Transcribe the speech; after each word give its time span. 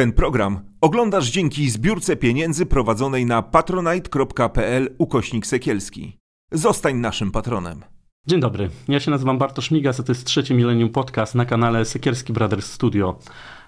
Ten 0.00 0.12
program 0.12 0.60
oglądasz 0.80 1.30
dzięki 1.30 1.70
zbiórce 1.70 2.16
pieniędzy 2.16 2.66
prowadzonej 2.66 3.26
na 3.26 3.42
patronite.pl 3.42 4.94
ukośnik 4.98 5.46
sekielski. 5.46 6.16
Zostań 6.52 6.96
naszym 6.96 7.30
patronem. 7.30 7.84
Dzień 8.26 8.40
dobry, 8.40 8.70
ja 8.88 9.00
się 9.00 9.10
nazywam 9.10 9.38
Bartosz 9.38 9.70
Migas, 9.70 10.00
a 10.00 10.02
to 10.02 10.12
jest 10.12 10.24
trzeci 10.24 10.54
Millennium 10.54 10.88
Podcast 10.88 11.34
na 11.34 11.44
kanale 11.44 11.84
Sekielski 11.84 12.32
Brothers 12.32 12.72
Studio. 12.72 13.18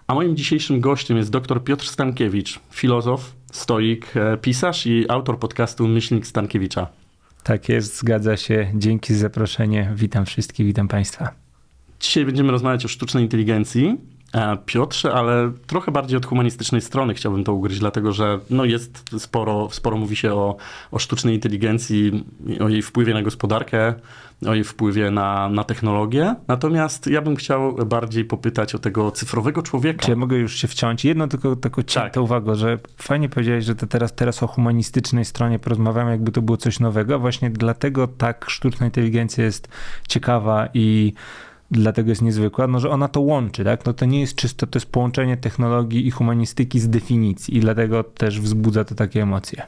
A 0.07 0.14
moim 0.14 0.36
dzisiejszym 0.36 0.80
gościem 0.80 1.16
jest 1.16 1.30
dr 1.30 1.64
Piotr 1.64 1.89
Stankiewicz, 1.89 2.61
filozof, 2.71 3.35
stoik, 3.53 4.17
e, 4.17 4.36
pisarz 4.36 4.86
i 4.86 5.11
autor 5.11 5.39
podcastu 5.39 5.89
Myślnik 5.89 6.26
Stankiewicza. 6.26 6.86
Tak 7.43 7.68
jest, 7.68 7.99
zgadza 7.99 8.36
się. 8.36 8.72
Dzięki 8.75 9.14
za 9.14 9.21
zaproszenie. 9.21 9.93
Witam 9.94 10.26
wszystkich, 10.26 10.67
witam 10.67 10.89
Państwa. 10.89 11.30
Dzisiaj 12.00 12.25
będziemy 12.25 12.53
rozmawiać 12.53 12.85
o 12.85 12.89
sztucznej 12.89 13.25
inteligencji. 13.25 13.99
E, 14.35 14.57
Piotrze, 14.67 15.13
ale 15.13 15.53
trochę 15.67 15.93
bardziej 15.93 16.17
od 16.17 16.27
humanistycznej 16.27 16.81
strony 16.81 17.14
chciałbym 17.14 17.45
to 17.45 17.54
ugryźć, 17.54 17.81
dlatego 17.81 18.13
że 18.13 18.39
no 18.50 18.64
jest 18.64 19.04
sporo, 19.18 19.68
sporo 19.71 19.96
mówi 19.96 20.17
się 20.17 20.35
o, 20.35 20.57
o 20.90 20.99
sztucznej 20.99 21.35
inteligencji, 21.35 22.25
o 22.61 22.68
jej 22.68 22.82
wpływie 22.82 23.14
na 23.14 23.23
gospodarkę, 23.23 23.95
o 24.46 24.54
jej 24.54 24.64
wpływie 24.64 25.11
na, 25.11 25.49
na 25.49 25.64
technologię. 25.64 26.35
Natomiast 26.49 27.07
ja 27.07 27.23
bym 27.23 27.37
chciał 27.37 27.75
bardziej 27.87 28.25
popytać 28.25 28.75
o 28.75 28.79
tego 28.79 29.11
cyfrowego 29.11 29.63
człowieka. 29.63 30.04
Czy 30.04 30.11
ja 30.11 30.17
mogę 30.17 30.37
już 30.37 30.54
się 30.54 30.68
wciąć? 30.68 31.04
Jedno 31.04 31.29
tylko 31.29 31.57
taką 31.57 31.82
tak. 31.82 32.17
uwagę, 32.17 32.55
że 32.55 32.78
fajnie 32.97 33.28
powiedziałeś, 33.28 33.64
że 33.64 33.75
to 33.75 33.87
teraz, 33.87 34.14
teraz 34.14 34.42
o 34.42 34.47
humanistycznej 34.47 35.25
stronie 35.25 35.59
porozmawiamy, 35.59 36.11
jakby 36.11 36.33
to 36.33 36.42
było 36.42 36.56
coś 36.56 36.81
nowego. 36.81 37.19
Właśnie 37.19 37.51
dlatego 37.51 38.09
tak 38.09 38.45
sztuczna 38.48 38.87
inteligencja 38.87 39.45
jest 39.45 39.69
ciekawa 40.09 40.69
i 40.75 41.12
dlatego 41.72 42.11
jest 42.11 42.22
niezwykła, 42.22 42.67
no, 42.67 42.81
że 42.81 42.91
ona 42.91 43.08
to 43.08 43.20
łączy, 43.20 43.64
tak? 43.64 43.87
No 43.87 43.92
to 43.92 44.05
nie 44.05 44.20
jest 44.20 44.34
czysto, 44.34 44.67
to 44.67 44.77
jest 44.78 44.91
połączenie 44.91 45.37
technologii 45.37 46.06
i 46.06 46.11
humanistyki 46.11 46.81
z 46.81 46.89
definicji 46.89 47.56
i 47.56 47.61
dlatego 47.61 48.05
też 48.05 48.41
wzbudza 48.41 48.84
to 48.84 48.95
takie 48.95 49.23
emocje 49.23 49.62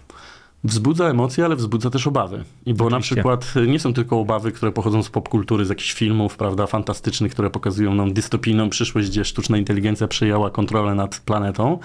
wzbudza 0.64 1.08
emocje, 1.08 1.44
ale 1.44 1.56
wzbudza 1.56 1.90
też 1.90 2.06
obawy. 2.06 2.44
I 2.66 2.74
bo 2.74 2.84
Oczywiście. 2.84 3.14
na 3.14 3.20
przykład 3.22 3.54
nie 3.66 3.80
są 3.80 3.92
tylko 3.92 4.20
obawy, 4.20 4.52
które 4.52 4.72
pochodzą 4.72 5.02
z 5.02 5.10
popkultury, 5.10 5.64
z 5.64 5.68
jakichś 5.68 5.92
filmów, 5.92 6.36
prawda, 6.36 6.66
fantastycznych, 6.66 7.32
które 7.32 7.50
pokazują 7.50 7.94
nam 7.94 8.12
dystopijną 8.12 8.70
przyszłość, 8.70 9.08
gdzie 9.08 9.24
sztuczna 9.24 9.58
inteligencja 9.58 10.08
przejęła 10.08 10.50
kontrolę 10.50 10.94
nad 10.94 11.20
planetą, 11.20 11.78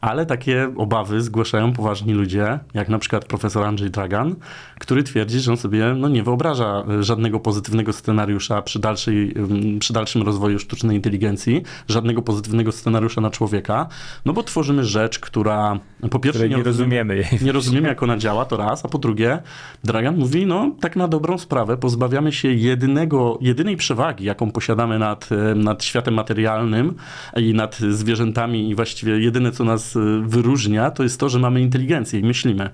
ale 0.00 0.26
takie 0.26 0.72
obawy 0.76 1.22
zgłaszają 1.22 1.72
poważni 1.72 2.14
ludzie, 2.14 2.58
jak 2.74 2.88
na 2.88 2.98
przykład 2.98 3.24
profesor 3.24 3.64
Andrzej 3.64 3.90
Dragan, 3.90 4.34
który 4.78 5.02
twierdzi, 5.02 5.40
że 5.40 5.50
on 5.50 5.56
sobie 5.56 5.94
no, 5.96 6.08
nie 6.08 6.22
wyobraża 6.22 6.84
żadnego 7.00 7.40
pozytywnego 7.40 7.92
scenariusza 7.92 8.62
przy, 8.62 8.78
dalszej, 8.78 9.34
przy 9.80 9.92
dalszym 9.92 10.22
rozwoju 10.22 10.58
sztucznej 10.58 10.96
inteligencji, 10.96 11.62
żadnego 11.88 12.22
pozytywnego 12.22 12.72
scenariusza 12.72 13.20
na 13.20 13.30
człowieka, 13.30 13.88
no 14.24 14.32
bo 14.32 14.42
tworzymy 14.42 14.84
rzecz, 14.84 15.18
która 15.18 15.78
po 16.10 16.18
pierwsze 16.18 16.48
nie, 16.48 16.56
nie 16.56 16.62
rozumiemy. 16.62 17.24
Nie 17.42 17.52
rozumiemy, 17.52 17.88
jak 17.88 18.02
ona 18.02 18.16
działa, 18.24 18.44
to 18.44 18.56
raz, 18.56 18.84
a 18.84 18.88
po 18.88 18.98
drugie 18.98 19.42
Dragan 19.84 20.16
mówi, 20.16 20.46
no 20.46 20.70
tak 20.80 20.96
na 20.96 21.08
dobrą 21.08 21.38
sprawę 21.38 21.76
pozbawiamy 21.76 22.32
się 22.32 22.48
jedynego, 22.48 23.38
jedynej 23.40 23.76
przewagi, 23.76 24.24
jaką 24.24 24.50
posiadamy 24.50 24.98
nad, 24.98 25.28
nad 25.54 25.84
światem 25.84 26.14
materialnym 26.14 26.94
i 27.36 27.54
nad 27.54 27.76
zwierzętami 27.76 28.70
i 28.70 28.74
właściwie 28.74 29.18
jedyne, 29.20 29.52
co 29.52 29.64
nas 29.64 29.96
e, 29.96 30.00
wyróżnia, 30.22 30.90
to 30.90 31.02
jest 31.02 31.20
to, 31.20 31.28
że 31.28 31.38
mamy 31.38 31.60
inteligencję 31.60 32.20
i 32.20 32.22
myślimy 32.22 32.70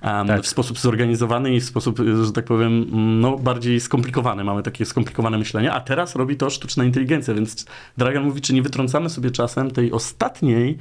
tak. 0.00 0.42
w 0.42 0.46
sposób 0.46 0.78
zorganizowany 0.78 1.54
i 1.54 1.60
w 1.60 1.64
sposób, 1.64 2.00
e, 2.00 2.24
że 2.24 2.32
tak 2.32 2.44
powiem, 2.44 2.86
no, 3.20 3.38
bardziej 3.38 3.80
skomplikowany. 3.80 4.44
Mamy 4.44 4.62
takie 4.62 4.86
skomplikowane 4.86 5.38
myślenie, 5.38 5.72
a 5.72 5.80
teraz 5.80 6.16
robi 6.16 6.36
to 6.36 6.50
sztuczna 6.50 6.84
inteligencja, 6.84 7.34
więc 7.34 7.66
Dragan 7.96 8.24
mówi, 8.24 8.40
czy 8.40 8.54
nie 8.54 8.62
wytrącamy 8.62 9.10
sobie 9.10 9.30
czasem 9.30 9.70
tej 9.70 9.92
ostatniej 9.92 10.78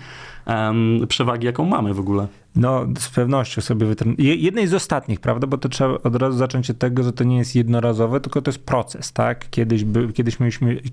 um, 0.47 1.05
przewagi, 1.07 1.45
jaką 1.45 1.65
mamy 1.65 1.93
w 1.93 1.99
ogóle. 1.99 2.27
No, 2.55 2.85
z 2.99 3.09
pewnością 3.09 3.61
sobie 3.61 3.85
wytrenować. 3.85 4.25
Jednej 4.25 4.67
z 4.67 4.73
ostatnich, 4.73 5.19
prawda? 5.19 5.47
Bo 5.47 5.57
to 5.57 5.69
trzeba 5.69 5.89
od 6.03 6.15
razu 6.15 6.37
zacząć 6.37 6.69
od 6.69 6.77
tego, 6.77 7.03
że 7.03 7.13
to 7.13 7.23
nie 7.23 7.37
jest 7.37 7.55
jednorazowe, 7.55 8.19
tylko 8.19 8.41
to 8.41 8.51
jest 8.51 8.63
proces, 8.65 9.13
tak? 9.13 9.49
Kiedyś, 9.49 9.83
by, 9.83 10.13
kiedyś, 10.13 10.37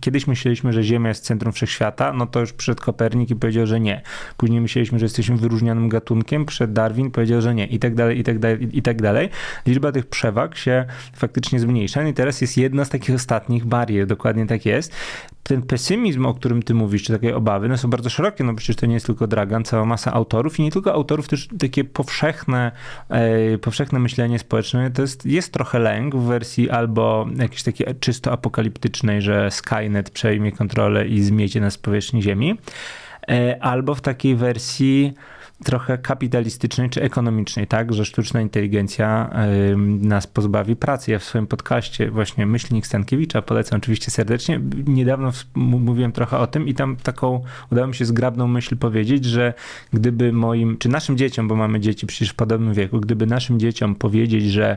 kiedyś 0.01 0.27
myśleliśmy, 0.27 0.73
że 0.73 0.83
Ziemia 0.83 1.09
jest 1.09 1.25
centrum 1.25 1.53
wszechświata, 1.53 2.13
no 2.13 2.27
to 2.27 2.41
już 2.41 2.53
przyszedł 2.53 2.83
Kopernik 2.83 3.31
i 3.31 3.37
powiedział, 3.37 3.67
że 3.67 3.81
nie. 3.81 4.03
Później 4.37 4.61
myśleliśmy, 4.61 4.99
że 4.99 5.05
jesteśmy 5.05 5.37
wyróżnionym 5.37 5.89
gatunkiem, 5.89 6.47
przyszedł 6.47 6.73
Darwin 6.73 7.11
powiedział, 7.11 7.41
że 7.41 7.55
nie 7.55 7.67
i 7.67 7.79
tak 7.79 7.95
dalej, 7.95 8.16
i 8.19 8.25
tak 8.25 8.39
dalej, 8.39 8.69
i 8.73 8.83
tak 8.83 9.03
dalej. 9.03 9.29
Liczba 9.67 9.93
tych 9.93 10.07
przewag 10.07 10.57
się 10.57 10.85
faktycznie 11.13 11.61
zmniejsza. 11.61 12.03
No 12.03 12.09
i 12.09 12.15
teraz 12.15 12.41
jest 12.41 12.57
jedna 12.57 12.85
z 12.85 12.89
takich 12.89 13.15
ostatnich 13.15 13.65
barier, 13.65 14.07
dokładnie 14.07 14.47
tak 14.47 14.67
jest. 14.67 14.93
Ten 15.43 15.63
pesymizm, 15.63 16.27
o 16.27 16.35
którym 16.35 16.63
ty 16.63 16.75
mówisz, 16.75 17.03
czy 17.03 17.13
takie 17.13 17.37
obawy, 17.37 17.69
no 17.69 17.79
są 17.79 17.91
bardzo 17.91 18.11
szerokie, 18.11 18.45
no 18.45 18.55
przecież 18.55 18.77
to 18.77 18.87
nie 18.87 18.95
jest 18.95 19.07
tylko 19.07 19.27
Dragan, 19.27 19.65
cała 19.65 19.85
masa 19.85 20.13
autorów 20.13 20.59
i 20.59 20.63
nie 20.63 20.71
tylko 20.71 20.93
autorów, 20.93 21.29
też 21.29 21.49
takie 21.59 21.85
powszechne, 21.85 22.73
e, 23.09 23.59
powszechne 23.59 23.99
myślenie 23.99 24.39
społeczne, 24.39 24.91
to 24.91 25.03
jest, 25.03 25.27
jest 25.27 25.53
trochę 25.53 25.79
lęk 25.79 26.17
w 26.17 26.23
wersji 26.23 26.71
albo 26.71 27.27
jakiejś 27.37 27.63
takiej 27.63 27.87
czysto 28.01 28.33
apokaliptycznej, 28.33 29.23
że 29.23 29.51
Skynet 29.51 30.11
przejmie 30.11 30.53
kontrolę 30.53 31.07
i 31.09 31.23
zmiecie 31.23 31.61
nas 31.61 31.75
z 31.75 31.79
powierzchni 31.79 32.23
Ziemi, 32.23 32.59
e, 33.29 33.63
albo 33.63 33.95
w 33.95 34.01
takiej 34.01 34.37
wersji 34.37 35.15
trochę 35.65 35.99
kapitalistycznej 35.99 36.91
czy 36.91 37.03
ekonomicznej, 37.03 37.67
tak, 37.67 37.93
że 37.93 38.05
sztuczna 38.05 38.41
inteligencja 38.41 39.31
nas 40.01 40.27
pozbawi 40.27 40.77
pracy. 40.77 41.11
Ja 41.11 41.19
w 41.19 41.25
swoim 41.25 41.47
podcaście 41.47 42.11
właśnie 42.11 42.47
Myślnik 42.47 42.87
Stankiewicza 42.87 43.43
polecam 43.43 43.79
oczywiście 43.79 44.11
serdecznie. 44.11 44.61
Niedawno 44.87 45.33
mówiłem 45.55 46.13
trochę 46.13 46.39
o 46.39 46.47
tym 46.47 46.69
i 46.69 46.75
tam 46.75 46.97
taką 46.97 47.43
udało 47.73 47.87
mi 47.87 47.95
się 47.95 48.05
zgrabną 48.05 48.49
myśl 48.49 48.77
powiedzieć, 48.77 49.25
że 49.25 49.55
gdyby 49.93 50.33
moim, 50.33 50.79
czy 50.79 50.89
naszym 50.89 51.17
dzieciom, 51.17 51.49
bo 51.49 51.57
mamy 51.57 51.81
dzieci 51.81 52.07
przecież 52.07 52.31
w 52.31 52.35
podobnym 52.35 52.75
wieku, 52.75 53.01
gdyby 53.01 53.27
naszym 53.27 53.61
dzieciom 53.61 53.95
powiedzieć, 53.95 54.51
że 54.51 54.77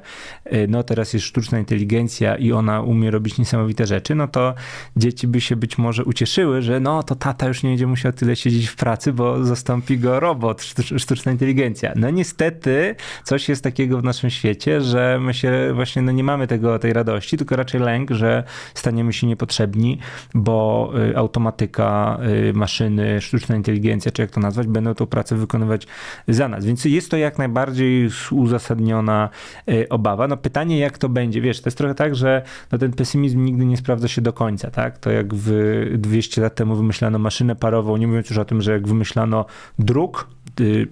y, 0.54 0.68
no 0.70 0.84
teraz 0.84 1.14
jest 1.14 1.26
sztuczna 1.26 1.60
inteligencja 1.60 2.36
i 2.36 2.52
ona 2.52 2.82
umie 2.82 3.12
robić 3.12 3.38
niesamowite 3.38 3.88
rzeczy, 3.88 4.16
no 4.16 4.28
to 4.28 4.54
dzieci 4.98 5.28
by 5.28 5.42
się 5.42 5.56
być 5.56 5.78
może 5.78 6.06
ucieszyły, 6.06 6.62
że 6.62 6.80
no 6.80 7.04
to 7.04 7.16
tata 7.16 7.48
już 7.48 7.64
nie 7.64 7.70
będzie 7.70 7.88
musiał 7.88 8.14
tyle 8.14 8.36
siedzieć 8.36 8.68
w 8.68 8.76
pracy, 8.76 9.14
bo 9.14 9.46
zastąpi 9.46 9.98
go 9.98 10.20
robot 10.20 10.69
sztuczna 10.98 11.32
inteligencja. 11.32 11.94
No 11.96 12.10
niestety 12.10 12.96
coś 13.24 13.50
jest 13.50 13.64
takiego 13.64 13.98
w 13.98 14.04
naszym 14.04 14.30
świecie, 14.30 14.82
że 14.82 15.20
my 15.22 15.34
się 15.34 15.72
właśnie 15.74 16.02
no 16.02 16.12
nie 16.12 16.24
mamy 16.24 16.48
tego, 16.48 16.80
tej 16.80 16.94
radości, 16.94 17.38
tylko 17.38 17.56
raczej 17.56 17.82
lęk, 17.82 18.12
że 18.12 18.44
staniemy 18.74 19.14
się 19.14 19.28
niepotrzebni, 19.28 20.00
bo 20.34 20.92
y, 21.12 21.18
automatyka, 21.18 22.20
y, 22.50 22.54
maszyny, 22.54 23.22
sztuczna 23.22 23.56
inteligencja, 23.56 24.12
czy 24.12 24.22
jak 24.22 24.32
to 24.32 24.40
nazwać, 24.40 24.68
będą 24.68 24.94
tą 24.94 25.06
pracę 25.06 25.36
wykonywać 25.36 25.88
za 26.28 26.48
nas. 26.48 26.66
Więc 26.66 26.86
jest 26.86 27.12
to 27.12 27.18
jak 27.18 27.38
najbardziej 27.38 28.10
uzasadniona 28.32 29.30
y, 29.70 29.90
obawa. 29.90 30.28
No 30.28 30.38
pytanie, 30.38 30.80
jak 30.80 30.98
to 30.98 31.10
będzie? 31.10 31.42
Wiesz, 31.42 31.62
to 31.62 31.68
jest 31.68 31.78
trochę 31.78 31.96
tak, 31.96 32.16
że 32.16 32.42
no 32.72 32.78
ten 32.78 32.94
pesymizm 32.94 33.46
nigdy 33.46 33.66
nie 33.66 33.78
sprawdza 33.78 34.08
się 34.08 34.22
do 34.22 34.34
końca, 34.34 34.72
tak? 34.72 34.98
To 34.98 35.12
jak 35.12 35.34
w 35.34 35.50
200 35.98 36.42
lat 36.42 36.56
temu 36.56 36.76
wymyślano 36.76 37.20
maszynę 37.20 37.56
parową, 37.56 37.98
nie 37.98 38.08
mówiąc 38.08 38.30
już 38.30 38.40
o 38.40 38.46
tym, 38.46 38.62
że 38.62 38.72
jak 38.72 38.88
wymyślano 38.88 39.46
druk, 39.80 40.28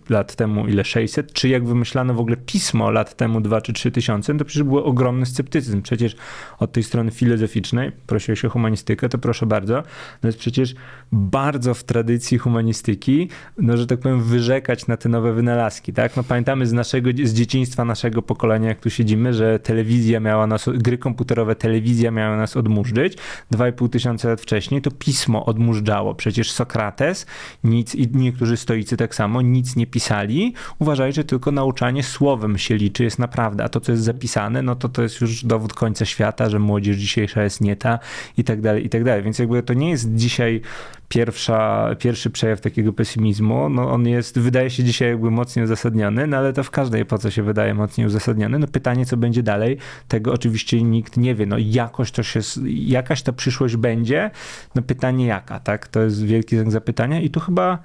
lat 0.09 0.35
temu, 0.35 0.67
ile 0.67 0.83
600, 0.83 1.33
czy 1.33 1.49
jak 1.49 1.65
wymyślano 1.65 2.13
w 2.13 2.19
ogóle 2.19 2.37
pismo 2.37 2.91
lat 2.91 3.15
temu 3.15 3.41
2 3.41 3.61
czy 3.61 3.73
3 3.73 3.91
tysiące, 3.91 4.33
no 4.33 4.39
to 4.39 4.45
przecież 4.45 4.63
był 4.63 4.77
ogromny 4.77 5.25
sceptycyzm. 5.25 5.81
Przecież 5.81 6.15
od 6.59 6.71
tej 6.71 6.83
strony 6.83 7.11
filozoficznej, 7.11 7.91
prosiłeś 8.07 8.45
o 8.45 8.49
humanistykę, 8.49 9.09
to 9.09 9.17
proszę 9.17 9.45
bardzo, 9.45 9.83
no 10.23 10.27
jest 10.27 10.39
przecież 10.39 10.75
bardzo 11.11 11.73
w 11.73 11.83
tradycji 11.83 12.37
humanistyki, 12.37 13.29
no 13.57 13.77
że 13.77 13.87
tak 13.87 13.99
powiem, 13.99 14.23
wyrzekać 14.23 14.87
na 14.87 14.97
te 14.97 15.09
nowe 15.09 15.33
wynalazki, 15.33 15.93
tak? 15.93 16.17
No 16.17 16.23
pamiętamy 16.23 16.67
z 16.67 16.73
naszego, 16.73 17.09
z 17.23 17.33
dzieciństwa 17.33 17.85
naszego 17.85 18.21
pokolenia, 18.21 18.67
jak 18.67 18.79
tu 18.79 18.89
siedzimy, 18.89 19.33
że 19.33 19.59
telewizja 19.59 20.19
miała 20.19 20.47
nas, 20.47 20.69
gry 20.73 20.97
komputerowe, 20.97 21.55
telewizja 21.55 22.11
miała 22.11 22.37
nas 22.37 22.57
odmurzyć. 22.57 23.17
2,5 23.53 23.89
tysiąca 23.89 24.29
lat 24.29 24.41
wcześniej 24.41 24.81
to 24.81 24.91
pismo 24.91 25.45
odmurzało. 25.45 26.15
Przecież 26.15 26.51
Sokrates, 26.51 27.25
nic 27.63 27.95
i 27.95 28.09
niektórzy 28.13 28.57
stoicy 28.57 28.97
tak 28.97 29.15
samo, 29.15 29.41
nic 29.57 29.75
nie 29.75 29.87
pisali, 29.87 30.53
uważali, 30.79 31.13
że 31.13 31.23
tylko 31.23 31.51
nauczanie 31.51 32.03
słowem 32.03 32.57
się 32.57 32.75
liczy, 32.75 33.03
jest 33.03 33.19
naprawdę, 33.19 33.63
a 33.63 33.69
to, 33.69 33.81
co 33.81 33.91
jest 33.91 34.03
zapisane, 34.03 34.61
no 34.61 34.75
to 34.75 34.89
to 34.89 35.03
jest 35.03 35.21
już 35.21 35.45
dowód 35.45 35.73
końca 35.73 36.05
świata, 36.05 36.49
że 36.49 36.59
młodzież 36.59 36.97
dzisiejsza 36.97 37.43
jest 37.43 37.61
nie 37.61 37.75
ta 37.75 37.99
i 38.37 38.43
tak 38.43 38.61
dalej, 38.61 38.85
i 38.85 38.89
tak 38.89 39.03
dalej. 39.03 39.23
Więc 39.23 39.39
jakby 39.39 39.63
to 39.63 39.73
nie 39.73 39.89
jest 39.89 40.15
dzisiaj 40.15 40.61
pierwsza, 41.09 41.89
pierwszy 41.99 42.29
przejaw 42.29 42.61
takiego 42.61 42.93
pesymizmu. 42.93 43.69
No 43.69 43.91
on 43.91 44.07
jest, 44.07 44.39
wydaje 44.39 44.69
się 44.69 44.83
dzisiaj 44.83 45.09
jakby 45.09 45.31
mocniej 45.31 45.65
uzasadniony, 45.65 46.27
no 46.27 46.37
ale 46.37 46.53
to 46.53 46.63
w 46.63 46.71
każdej 46.71 47.01
epoce 47.01 47.31
się 47.31 47.43
wydaje 47.43 47.73
mocniej 47.73 48.07
uzasadniony. 48.07 48.59
No 48.59 48.67
pytanie, 48.67 49.05
co 49.05 49.17
będzie 49.17 49.43
dalej, 49.43 49.77
tego 50.07 50.33
oczywiście 50.33 50.83
nikt 50.83 51.17
nie 51.17 51.35
wie. 51.35 51.45
No 51.45 51.57
jakoś 51.57 52.11
to 52.11 52.23
się, 52.23 52.39
jakaś 52.65 53.21
ta 53.21 53.33
przyszłość 53.33 53.75
będzie, 53.75 54.31
no 54.75 54.81
pytanie 54.81 55.25
jaka, 55.25 55.59
tak? 55.59 55.87
To 55.87 56.01
jest 56.01 56.25
wielki 56.25 56.55
znak 56.55 56.71
zapytania 56.71 57.21
i 57.21 57.29
tu 57.29 57.39
chyba 57.39 57.79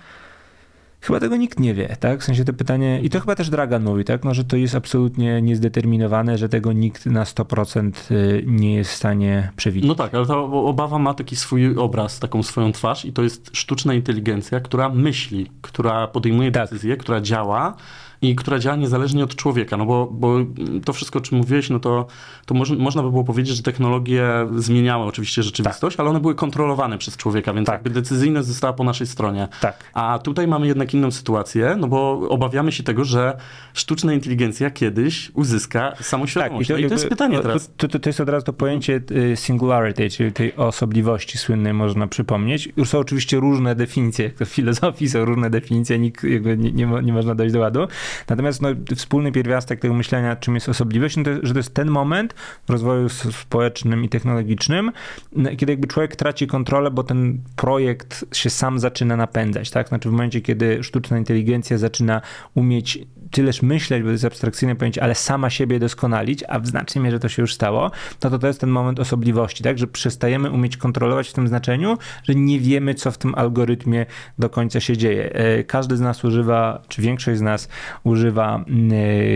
Chyba 1.02 1.20
tego 1.20 1.36
nikt 1.36 1.60
nie 1.60 1.74
wie, 1.74 1.96
tak? 2.00 2.20
W 2.20 2.24
sensie 2.24 2.44
to 2.44 2.52
pytanie, 2.52 3.00
i 3.00 3.10
to 3.10 3.20
chyba 3.20 3.34
też 3.34 3.50
Dragan 3.50 3.84
mówi, 3.84 4.04
tak? 4.04 4.24
No, 4.24 4.34
że 4.34 4.44
to 4.44 4.56
jest 4.56 4.74
absolutnie 4.74 5.42
niezdeterminowane, 5.42 6.38
że 6.38 6.48
tego 6.48 6.72
nikt 6.72 7.06
na 7.06 7.24
100% 7.24 8.12
y, 8.12 8.44
nie 8.46 8.74
jest 8.74 8.90
w 8.90 8.94
stanie 8.94 9.52
przewidzieć. 9.56 9.88
No 9.88 9.94
tak, 9.94 10.14
ale 10.14 10.26
ta 10.26 10.38
obawa 10.38 10.98
ma 10.98 11.14
taki 11.14 11.36
swój 11.36 11.76
obraz, 11.76 12.18
taką 12.18 12.42
swoją 12.42 12.72
twarz 12.72 13.04
i 13.04 13.12
to 13.12 13.22
jest 13.22 13.50
sztuczna 13.52 13.94
inteligencja, 13.94 14.60
która 14.60 14.88
myśli, 14.88 15.50
która 15.62 16.06
podejmuje 16.06 16.52
Tak. 16.52 16.64
decyzje, 16.70 16.96
która 16.96 17.20
działa 17.20 17.76
i 18.22 18.36
która 18.36 18.58
działa 18.58 18.76
niezależnie 18.76 19.24
od 19.24 19.36
człowieka, 19.36 19.76
no 19.76 19.86
bo, 19.86 20.08
bo 20.12 20.36
to 20.84 20.92
wszystko, 20.92 21.18
o 21.18 21.22
czym 21.22 21.38
mówiłeś, 21.38 21.70
no 21.70 21.80
to, 21.80 22.06
to 22.46 22.54
moż, 22.54 22.70
można 22.70 23.02
by 23.02 23.10
było 23.10 23.24
powiedzieć, 23.24 23.56
że 23.56 23.62
technologie 23.62 24.28
zmieniały 24.56 25.04
oczywiście 25.04 25.42
rzeczywistość, 25.42 25.96
ale 26.00 26.10
one 26.10 26.20
były 26.20 26.34
kontrolowane 26.34 26.98
przez 26.98 27.16
człowieka, 27.16 27.52
więc 27.54 27.66
Tak. 27.66 27.74
jakby 27.74 27.90
decyzyjność 27.90 28.48
została 28.48 28.72
po 28.72 28.84
naszej 28.84 29.06
stronie. 29.06 29.48
Tak. 29.60 29.84
A 29.94 30.18
tutaj 30.24 30.48
mamy 30.48 30.66
jednak 30.66 30.94
inną 30.94 31.10
sytuację, 31.10 31.76
no 31.78 31.88
bo 31.88 32.20
obawiamy 32.28 32.72
się 32.72 32.82
tego, 32.82 33.04
że 33.04 33.36
sztuczna 33.74 34.12
inteligencja 34.12 34.70
kiedyś 34.70 35.30
uzyska 35.34 35.92
samoświadomość. 36.00 36.68
no 36.68 36.76
i 36.76 36.78
to 36.78 36.80
jakby- 36.82 36.94
jest 36.94 37.08
pytanie 37.08 37.36
to- 37.36 37.42
teraz. 37.42 37.70
To, 37.76 37.88
to, 37.88 37.98
to 37.98 38.08
jest 38.08 38.20
od 38.20 38.28
razu 38.28 38.46
to 38.46 38.52
pojęcie 38.52 39.00
y, 39.10 39.36
singularity, 39.36 40.10
czyli 40.10 40.32
tej 40.32 40.56
osobliwości 40.56 41.38
słynnej 41.38 41.74
można 41.74 42.06
przypomnieć. 42.06 42.68
Już 42.76 42.88
są 42.88 42.98
oczywiście 42.98 43.36
różne 43.40 43.74
definicje, 43.74 44.24
jak 44.24 44.34
to 44.34 44.44
w 44.46 44.48
filozofii 44.48 45.08
są 45.08 45.24
różne 45.24 45.50
definicje, 45.50 45.98
nikt 45.98 46.24
jakby 46.24 46.56
nie, 46.56 46.72
nie, 46.72 46.86
nie 47.02 47.12
można 47.12 47.34
dojść 47.34 47.52
do 47.52 47.60
ładu. 47.60 47.86
Natomiast 48.28 48.62
no, 48.62 48.68
wspólny 48.96 49.32
pierwiastek 49.32 49.80
tego 49.80 49.94
myślenia, 49.94 50.36
czym 50.36 50.54
jest 50.54 50.68
osobliwość, 50.68 51.16
no 51.16 51.24
to, 51.24 51.30
że 51.42 51.52
to 51.52 51.58
jest 51.58 51.74
ten 51.74 51.90
moment 51.90 52.34
w 52.66 52.70
rozwoju 52.70 53.08
społecznym 53.08 54.04
i 54.04 54.08
technologicznym, 54.08 54.92
no, 55.32 55.50
kiedy 55.56 55.72
jakby 55.72 55.86
człowiek 55.86 56.16
traci 56.16 56.46
kontrolę, 56.46 56.90
bo 56.90 57.04
ten 57.04 57.38
projekt 57.56 58.24
się 58.32 58.50
sam 58.50 58.78
zaczyna 58.78 59.16
napędzać, 59.16 59.70
tak? 59.70 59.88
Znaczy 59.88 60.08
w 60.08 60.12
momencie, 60.12 60.40
kiedy 60.40 60.84
sztuczna 60.84 61.18
inteligencja 61.18 61.78
zaczyna 61.78 62.20
umieć 62.54 62.98
tyleż 63.32 63.62
myśleć, 63.62 64.02
bo 64.02 64.08
to 64.08 64.12
jest 64.12 64.24
abstrakcyjne 64.24 64.76
pojęcie, 64.76 65.02
ale 65.02 65.14
sama 65.14 65.50
siebie 65.50 65.78
doskonalić, 65.78 66.44
a 66.48 66.58
w 66.58 66.66
znacznej 66.66 67.04
mierze 67.04 67.18
to 67.18 67.28
się 67.28 67.42
już 67.42 67.54
stało, 67.54 67.90
no 68.24 68.30
to 68.30 68.38
to 68.38 68.46
jest 68.46 68.60
ten 68.60 68.70
moment 68.70 69.00
osobliwości, 69.00 69.64
tak? 69.64 69.78
Że 69.78 69.86
przestajemy 69.86 70.50
umieć 70.50 70.76
kontrolować 70.76 71.28
w 71.28 71.32
tym 71.32 71.48
znaczeniu, 71.48 71.98
że 72.24 72.34
nie 72.34 72.60
wiemy, 72.60 72.94
co 72.94 73.10
w 73.10 73.18
tym 73.18 73.34
algorytmie 73.34 74.06
do 74.38 74.50
końca 74.50 74.80
się 74.80 74.96
dzieje. 74.96 75.32
E, 75.32 75.64
Każdy 75.64 75.96
z 75.96 76.00
nas 76.00 76.24
używa, 76.24 76.82
czy 76.88 77.02
większość 77.02 77.38
z 77.38 77.42
nas 77.42 77.68
używa 78.04 78.64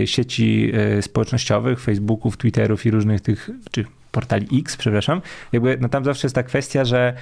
e, 0.01 0.07
sieci 0.07 0.71
e, 0.73 1.01
społecznościowych, 1.01 1.79
Facebooków, 1.79 2.37
Twitterów 2.37 2.85
i 2.85 2.91
różnych 2.91 3.21
tych, 3.21 3.49
czy 3.71 3.85
portali 4.11 4.59
X, 4.59 4.77
przepraszam. 4.77 5.21
Jakby, 5.51 5.77
no 5.81 5.89
tam 5.89 6.05
zawsze 6.05 6.27
jest 6.27 6.35
ta 6.35 6.43
kwestia, 6.43 6.85
że 6.85 7.13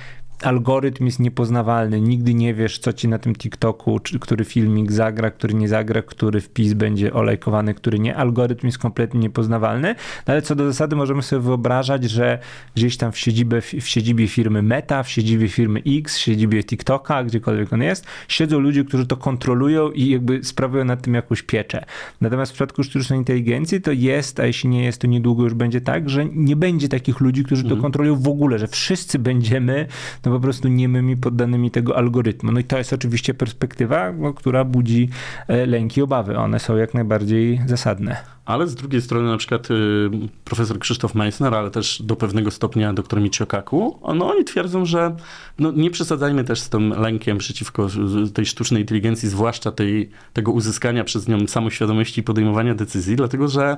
algorytm 0.43 1.05
jest 1.05 1.19
niepoznawalny. 1.19 2.01
Nigdy 2.01 2.33
nie 2.33 2.53
wiesz, 2.53 2.79
co 2.79 2.93
ci 2.93 3.07
na 3.07 3.19
tym 3.19 3.35
TikToku, 3.35 3.99
czy 3.99 4.19
który 4.19 4.45
filmik 4.45 4.91
zagra, 4.91 5.31
który 5.31 5.53
nie 5.53 5.67
zagra, 5.67 6.01
który 6.01 6.41
wpis 6.41 6.73
będzie 6.73 7.13
olejkowany, 7.13 7.73
który 7.73 7.99
nie. 7.99 8.15
Algorytm 8.15 8.67
jest 8.67 8.77
kompletnie 8.77 9.19
niepoznawalny, 9.19 9.95
no 10.27 10.31
ale 10.33 10.41
co 10.41 10.55
do 10.55 10.65
zasady 10.65 10.95
możemy 10.95 11.23
sobie 11.23 11.41
wyobrażać, 11.41 12.03
że 12.03 12.39
gdzieś 12.75 12.97
tam 12.97 13.11
w 13.11 13.17
siedzibie, 13.17 13.61
w 13.61 13.87
siedzibie 13.87 14.27
firmy 14.27 14.61
Meta, 14.61 15.03
w 15.03 15.09
siedzibie 15.09 15.47
firmy 15.47 15.81
X, 15.87 16.17
w 16.17 16.19
siedzibie 16.19 16.63
TikToka, 16.63 17.23
gdziekolwiek 17.23 17.73
on 17.73 17.81
jest, 17.81 18.05
siedzą 18.27 18.59
ludzie, 18.59 18.83
którzy 18.83 19.07
to 19.07 19.17
kontrolują 19.17 19.91
i 19.91 20.09
jakby 20.09 20.43
sprawują 20.43 20.85
nad 20.85 21.01
tym 21.01 21.13
jakąś 21.13 21.41
pieczę. 21.41 21.85
Natomiast 22.21 22.51
w 22.51 22.55
przypadku 22.55 22.83
sztucznej 22.83 23.19
inteligencji 23.19 23.81
to 23.81 23.91
jest, 23.91 24.39
a 24.39 24.45
jeśli 24.45 24.69
nie 24.69 24.83
jest, 24.83 25.01
to 25.01 25.07
niedługo 25.07 25.43
już 25.43 25.53
będzie 25.53 25.81
tak, 25.81 26.09
że 26.09 26.25
nie 26.25 26.55
będzie 26.55 26.89
takich 26.89 27.19
ludzi, 27.19 27.43
którzy 27.43 27.63
to 27.63 27.77
kontrolują 27.77 28.15
w 28.15 28.27
ogóle, 28.27 28.59
że 28.59 28.67
wszyscy 28.67 29.19
będziemy 29.19 29.88
no 30.25 30.31
po 30.31 30.39
prostu 30.39 30.68
niemymi 30.68 31.18
poddanymi 31.18 31.72
tego 31.72 31.98
algorytmu. 31.98 32.51
No 32.51 32.60
i 32.60 32.63
to 32.63 32.77
jest 32.77 32.94
oczywiście 32.94 33.33
perspektywa, 33.33 34.12
no, 34.12 34.33
która 34.33 34.63
budzi 34.63 35.10
e, 35.48 35.66
lęki 35.66 36.01
obawy. 36.01 36.38
One 36.38 36.60
są 36.60 36.75
jak 36.75 36.94
najbardziej 36.94 37.62
zasadne. 37.66 38.34
Ale 38.45 38.68
z 38.68 38.75
drugiej 38.75 39.01
strony 39.01 39.31
na 39.31 39.38
przykład 39.38 39.71
y, 39.71 40.09
profesor 40.44 40.80
Krzysztof 40.80 41.15
Meissner, 41.15 41.53
ale 41.53 41.71
też 41.71 42.01
do 42.01 42.15
pewnego 42.15 42.51
stopnia 42.51 42.94
doktor 42.94 43.21
Michio 43.21 43.45
Kaku, 43.45 44.00
no 44.15 44.30
oni 44.31 44.44
twierdzą, 44.44 44.86
że 44.86 45.15
no, 45.59 45.71
nie 45.71 45.92
przesadzajmy 45.92 46.44
też 46.44 46.59
z 46.59 46.69
tym 46.69 46.89
lękiem 46.89 47.38
przeciwko 47.38 47.88
tej 48.33 48.45
sztucznej 48.45 48.81
inteligencji, 48.81 49.30
zwłaszcza 49.30 49.71
tej, 49.71 50.09
tego 50.33 50.51
uzyskania 50.51 51.03
przez 51.03 51.27
nią 51.27 51.47
samoświadomości 51.47 52.21
i 52.21 52.24
podejmowania 52.24 52.75
decyzji, 52.75 53.15
dlatego 53.15 53.47
że 53.47 53.77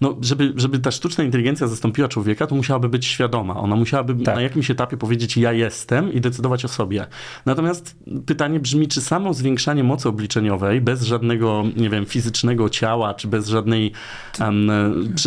no, 0.00 0.16
żeby, 0.20 0.52
żeby 0.56 0.78
ta 0.78 0.90
sztuczna 0.90 1.24
inteligencja 1.24 1.66
zastąpiła 1.66 2.08
człowieka, 2.08 2.46
to 2.46 2.54
musiałaby 2.54 2.88
być 2.88 3.06
świadoma. 3.06 3.56
Ona 3.56 3.76
musiałaby 3.76 4.24
Tak. 4.24 4.34
na 4.34 4.42
jakimś 4.42 4.70
etapie 4.70 4.96
powiedzieć 4.96 5.36
ja 5.36 5.52
jestem 5.52 6.12
i 6.12 6.20
decydować 6.20 6.64
o 6.64 6.68
sobie. 6.68 7.06
Natomiast 7.46 7.96
pytanie 8.26 8.60
brzmi, 8.60 8.88
czy 8.88 9.00
samo 9.00 9.34
zwiększanie 9.34 9.84
mocy 9.84 10.08
obliczeniowej 10.08 10.80
bez 10.80 11.02
żadnego, 11.02 11.64
nie 11.76 11.90
wiem, 11.90 12.06
fizycznego 12.06 12.68
ciała, 12.68 13.14
czy 13.14 13.28
bez 13.28 13.48
żadnej, 13.48 13.92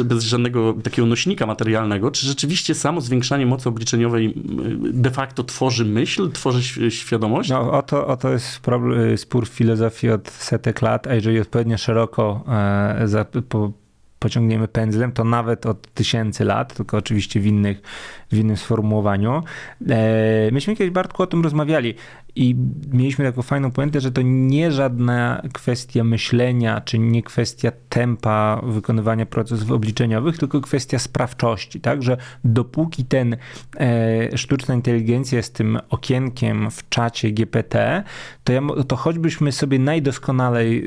bez 0.04 0.24
żadnego 0.24 0.74
takiego 0.84 1.06
nośnika 1.06 1.46
materialnego, 1.46 2.12
czy 2.12 2.26
rzeczywiście 2.26 2.76
samo 2.76 3.02
zwiększanie 3.02 3.46
mocy 3.46 3.70
obliczeniowej 3.70 4.34
de 4.94 5.12
facto 5.12 5.44
tworzy 5.44 5.86
myśl, 5.86 6.32
tworzy 6.32 6.92
świadomość? 6.92 7.50
No, 7.50 7.72
oto, 7.72 8.08
oto 8.08 8.32
jest 8.32 8.60
problem, 8.60 9.18
spór 9.18 9.46
w 9.46 9.50
filozofii 9.50 10.10
od 10.10 10.30
setek 10.30 10.82
lat, 10.82 11.08
a 11.08 11.16
jeżeli 11.16 11.40
odpowiednio 11.40 11.78
szeroko 11.78 12.44
e, 12.48 13.08
za, 13.08 13.26
po, 13.26 13.72
pociągniemy 14.22 14.68
pędzlem, 14.68 15.12
to 15.12 15.24
nawet 15.24 15.66
od 15.66 15.94
tysięcy 15.94 16.46
lat, 16.46 16.74
tylko 16.74 16.98
oczywiście 16.98 17.40
w, 17.40 17.46
innych, 17.46 17.82
w 18.32 18.38
innym 18.38 18.58
sformułowaniu. 18.58 19.44
E, 19.90 20.52
myśmy 20.52 20.76
kiedyś, 20.76 20.92
Bartku, 20.92 21.24
o 21.24 21.28
tym 21.28 21.44
rozmawiali 21.44 21.96
i 22.36 22.56
mieliśmy 22.94 23.26
taką 23.26 23.42
fajną 23.42 23.72
puentę, 23.72 24.02
że 24.02 24.12
to 24.12 24.22
nie 24.24 24.72
żadna 24.72 25.42
kwestia 25.54 26.04
myślenia, 26.04 26.82
czy 26.82 27.00
nie 27.00 27.24
kwestia 27.24 27.72
tempa 27.90 28.62
wykonywania 28.64 29.26
procesów 29.26 29.72
obliczeniowych, 29.72 30.38
tylko 30.38 30.62
kwestia 30.62 31.00
sprawczości, 31.00 31.82
tak, 31.82 32.04
że 32.04 32.18
dopóki 32.44 33.06
ten 33.06 33.38
e, 33.80 34.38
sztuczna 34.38 34.76
inteligencja 34.76 35.38
jest 35.38 35.54
tym 35.54 35.80
okienkiem 35.90 36.72
w 36.72 36.90
czacie 36.90 37.32
GPT, 37.32 38.04
to, 38.44 38.54
ja, 38.54 38.62
to 38.88 38.96
choćbyśmy 38.96 39.52
sobie 39.52 39.80
najdoskonalej 39.80 40.84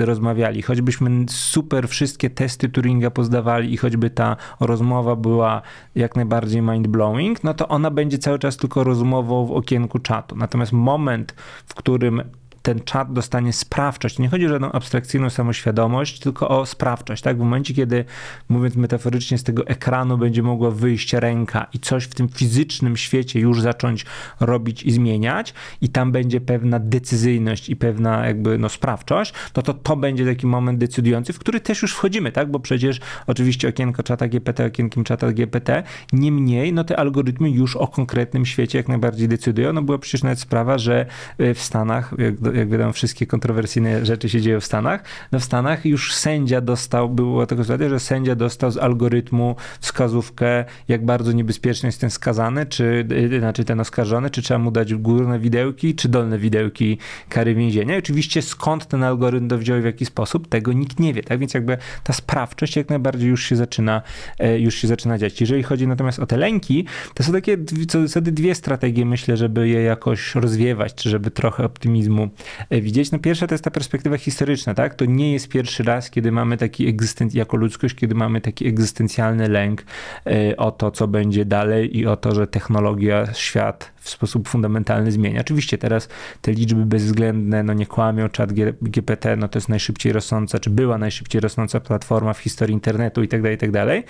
y, 0.00 0.04
rozmawiali, 0.04 0.62
choćbyśmy 0.62 1.10
super 1.28 1.88
wszystkie 1.88 2.30
testy 2.30 2.68
Turinga 2.68 3.10
pozdawali 3.10 3.74
i 3.74 3.76
choćby 3.76 4.10
ta 4.10 4.36
rozmowa 4.60 5.16
była 5.16 5.62
jak 5.94 6.16
najbardziej 6.16 6.62
mind-blowing, 6.62 7.36
no 7.44 7.54
to 7.54 7.68
ona 7.68 7.90
będzie 7.90 8.18
cały 8.18 8.38
czas 8.38 8.56
tylko 8.56 8.84
rozmową 8.84 9.46
w 9.46 9.52
okienku 9.52 9.98
czatu. 9.98 10.36
Natomiast 10.36 10.61
moment, 10.70 11.32
w 11.66 11.74
którym 11.74 12.22
ten 12.62 12.80
czat 12.80 13.12
dostanie 13.12 13.52
sprawczość. 13.52 14.18
Nie 14.18 14.28
chodzi 14.28 14.46
o 14.46 14.48
żadną 14.48 14.72
abstrakcyjną 14.72 15.30
samoświadomość, 15.30 16.20
tylko 16.20 16.48
o 16.48 16.66
sprawczość. 16.66 17.22
Tak? 17.22 17.36
W 17.36 17.40
momencie, 17.40 17.74
kiedy, 17.74 18.04
mówiąc 18.48 18.76
metaforycznie, 18.76 19.38
z 19.38 19.42
tego 19.42 19.66
ekranu 19.66 20.18
będzie 20.18 20.42
mogła 20.42 20.70
wyjść 20.70 21.12
ręka 21.12 21.66
i 21.72 21.78
coś 21.78 22.04
w 22.04 22.14
tym 22.14 22.28
fizycznym 22.28 22.96
świecie 22.96 23.40
już 23.40 23.60
zacząć 23.60 24.06
robić 24.40 24.82
i 24.82 24.92
zmieniać, 24.92 25.54
i 25.80 25.88
tam 25.88 26.12
będzie 26.12 26.40
pewna 26.40 26.78
decyzyjność 26.78 27.68
i 27.68 27.76
pewna 27.76 28.26
jakby 28.26 28.58
no, 28.58 28.68
sprawczość, 28.68 29.34
no 29.56 29.62
to 29.62 29.74
to 29.74 29.96
będzie 29.96 30.26
taki 30.26 30.46
moment 30.46 30.78
decydujący, 30.78 31.32
w 31.32 31.38
który 31.38 31.60
też 31.60 31.82
już 31.82 31.94
wchodzimy, 31.94 32.32
tak? 32.32 32.50
Bo 32.50 32.60
przecież 32.60 33.00
oczywiście 33.26 33.68
okienko 33.68 34.02
czata 34.02 34.28
GPT, 34.28 34.66
okienkiem 34.66 35.04
czata 35.04 35.32
GPT, 35.32 35.82
niemniej 36.12 36.72
no 36.72 36.84
te 36.84 36.96
algorytmy 36.96 37.50
już 37.50 37.76
o 37.76 37.88
konkretnym 37.88 38.46
świecie 38.46 38.78
jak 38.78 38.88
najbardziej 38.88 39.28
decydują. 39.28 39.72
No 39.72 39.82
była 39.82 39.98
przecież 39.98 40.22
nawet 40.22 40.40
sprawa, 40.40 40.78
że 40.78 41.06
y, 41.40 41.54
w 41.54 41.62
Stanach, 41.62 42.14
jak, 42.54 42.68
wiadomo, 42.68 42.92
wszystkie 42.92 43.26
kontrowersyjne 43.26 44.06
rzeczy 44.06 44.28
się 44.28 44.40
dzieją 44.40 44.60
w 44.60 44.64
Stanach, 44.64 45.04
no 45.32 45.38
w 45.38 45.44
Stanach 45.44 45.86
już 45.86 46.14
sędzia 46.14 46.60
dostał, 46.60 47.08
było 47.08 47.46
tego 47.46 47.64
sytuacja, 47.64 47.88
że 47.88 48.00
sędzia 48.00 48.34
dostał 48.34 48.70
z 48.70 48.76
algorytmu 48.76 49.56
wskazówkę, 49.80 50.64
jak 50.88 51.04
bardzo 51.04 51.32
niebezpieczny 51.32 51.86
jest 51.88 52.00
ten 52.00 52.10
skazany, 52.10 52.66
czy 52.66 53.06
y, 53.12 53.38
znaczy 53.38 53.64
ten 53.64 53.80
oskarżony, 53.80 54.30
czy 54.30 54.42
trzeba 54.42 54.58
mu 54.58 54.70
dać 54.70 54.94
górne 54.94 55.38
widełki, 55.38 55.94
czy 55.94 56.08
dolne 56.08 56.38
widełki 56.38 56.98
kary 57.28 57.54
więzienia. 57.54 57.94
I 57.94 57.98
oczywiście 57.98 58.42
skąd 58.42 58.86
ten 58.86 59.02
algorytm 59.02 59.48
to 59.48 59.58
wziął 59.58 59.78
i 59.78 59.82
w 59.82 59.84
jaki 59.84 60.06
sposób, 60.06 60.48
tego 60.48 60.72
nikt 60.72 61.00
nie 61.00 61.14
wie, 61.14 61.22
tak? 61.22 61.38
Więc 61.38 61.54
jakby 61.54 61.78
ta 62.04 62.12
sprawczość 62.12 62.76
jak 62.76 62.88
najbardziej 62.88 63.28
już 63.28 63.44
się 63.44 63.56
zaczyna, 63.56 64.02
e, 64.38 64.58
już 64.58 64.74
się 64.74 64.88
zaczyna 64.88 65.18
dziać. 65.18 65.40
Jeżeli 65.40 65.62
chodzi 65.62 65.86
natomiast 65.86 66.18
o 66.18 66.26
te 66.26 66.36
lęki, 66.36 66.86
to 67.14 67.22
są 67.22 67.32
takie 67.32 67.58
zasady 67.88 68.32
dwie 68.32 68.54
strategie, 68.54 69.06
myślę, 69.06 69.36
żeby 69.36 69.68
je 69.68 69.82
jakoś 69.82 70.34
rozwiewać, 70.34 70.94
czy 70.94 71.10
żeby 71.10 71.30
trochę 71.30 71.64
optymizmu 71.64 72.30
widzieć. 72.70 73.12
No 73.12 73.18
pierwsza 73.18 73.46
to 73.46 73.54
jest 73.54 73.64
ta 73.64 73.70
perspektywa 73.70 74.18
historyczna, 74.18 74.74
tak? 74.74 74.94
To 74.94 75.04
nie 75.04 75.32
jest 75.32 75.48
pierwszy 75.48 75.82
raz, 75.82 76.10
kiedy 76.10 76.32
mamy 76.32 76.56
taki 76.56 76.96
jako 77.34 77.56
ludzkość, 77.56 77.94
kiedy 77.94 78.14
mamy 78.14 78.40
taki 78.40 78.66
egzystencjalny 78.66 79.48
lęk 79.48 79.84
e, 80.26 80.56
o 80.56 80.70
to, 80.70 80.90
co 80.90 81.08
będzie 81.08 81.44
dalej 81.44 81.98
i 81.98 82.06
o 82.06 82.16
to, 82.16 82.34
że 82.34 82.46
technologia 82.46 83.34
świat 83.34 83.91
w 84.02 84.10
sposób 84.10 84.48
fundamentalny 84.48 85.12
zmienia. 85.12 85.40
Oczywiście 85.40 85.78
teraz 85.78 86.08
te 86.40 86.52
liczby 86.52 86.86
bezwzględne, 86.86 87.62
no 87.62 87.72
nie 87.72 87.86
kłamią, 87.86 88.28
czat 88.28 88.52
GPT, 88.82 89.36
no 89.36 89.48
to 89.48 89.58
jest 89.58 89.68
najszybciej 89.68 90.12
rosnąca, 90.12 90.58
czy 90.58 90.70
była 90.70 90.98
najszybciej 90.98 91.40
rosnąca 91.40 91.80
platforma 91.80 92.32
w 92.32 92.38
historii 92.38 92.72
internetu 92.72 93.22
i 93.22 93.28
tak 93.28 93.42
dalej, 93.42 93.56
i 93.56 93.58
tak 93.58 93.70
dalej. 93.70 94.04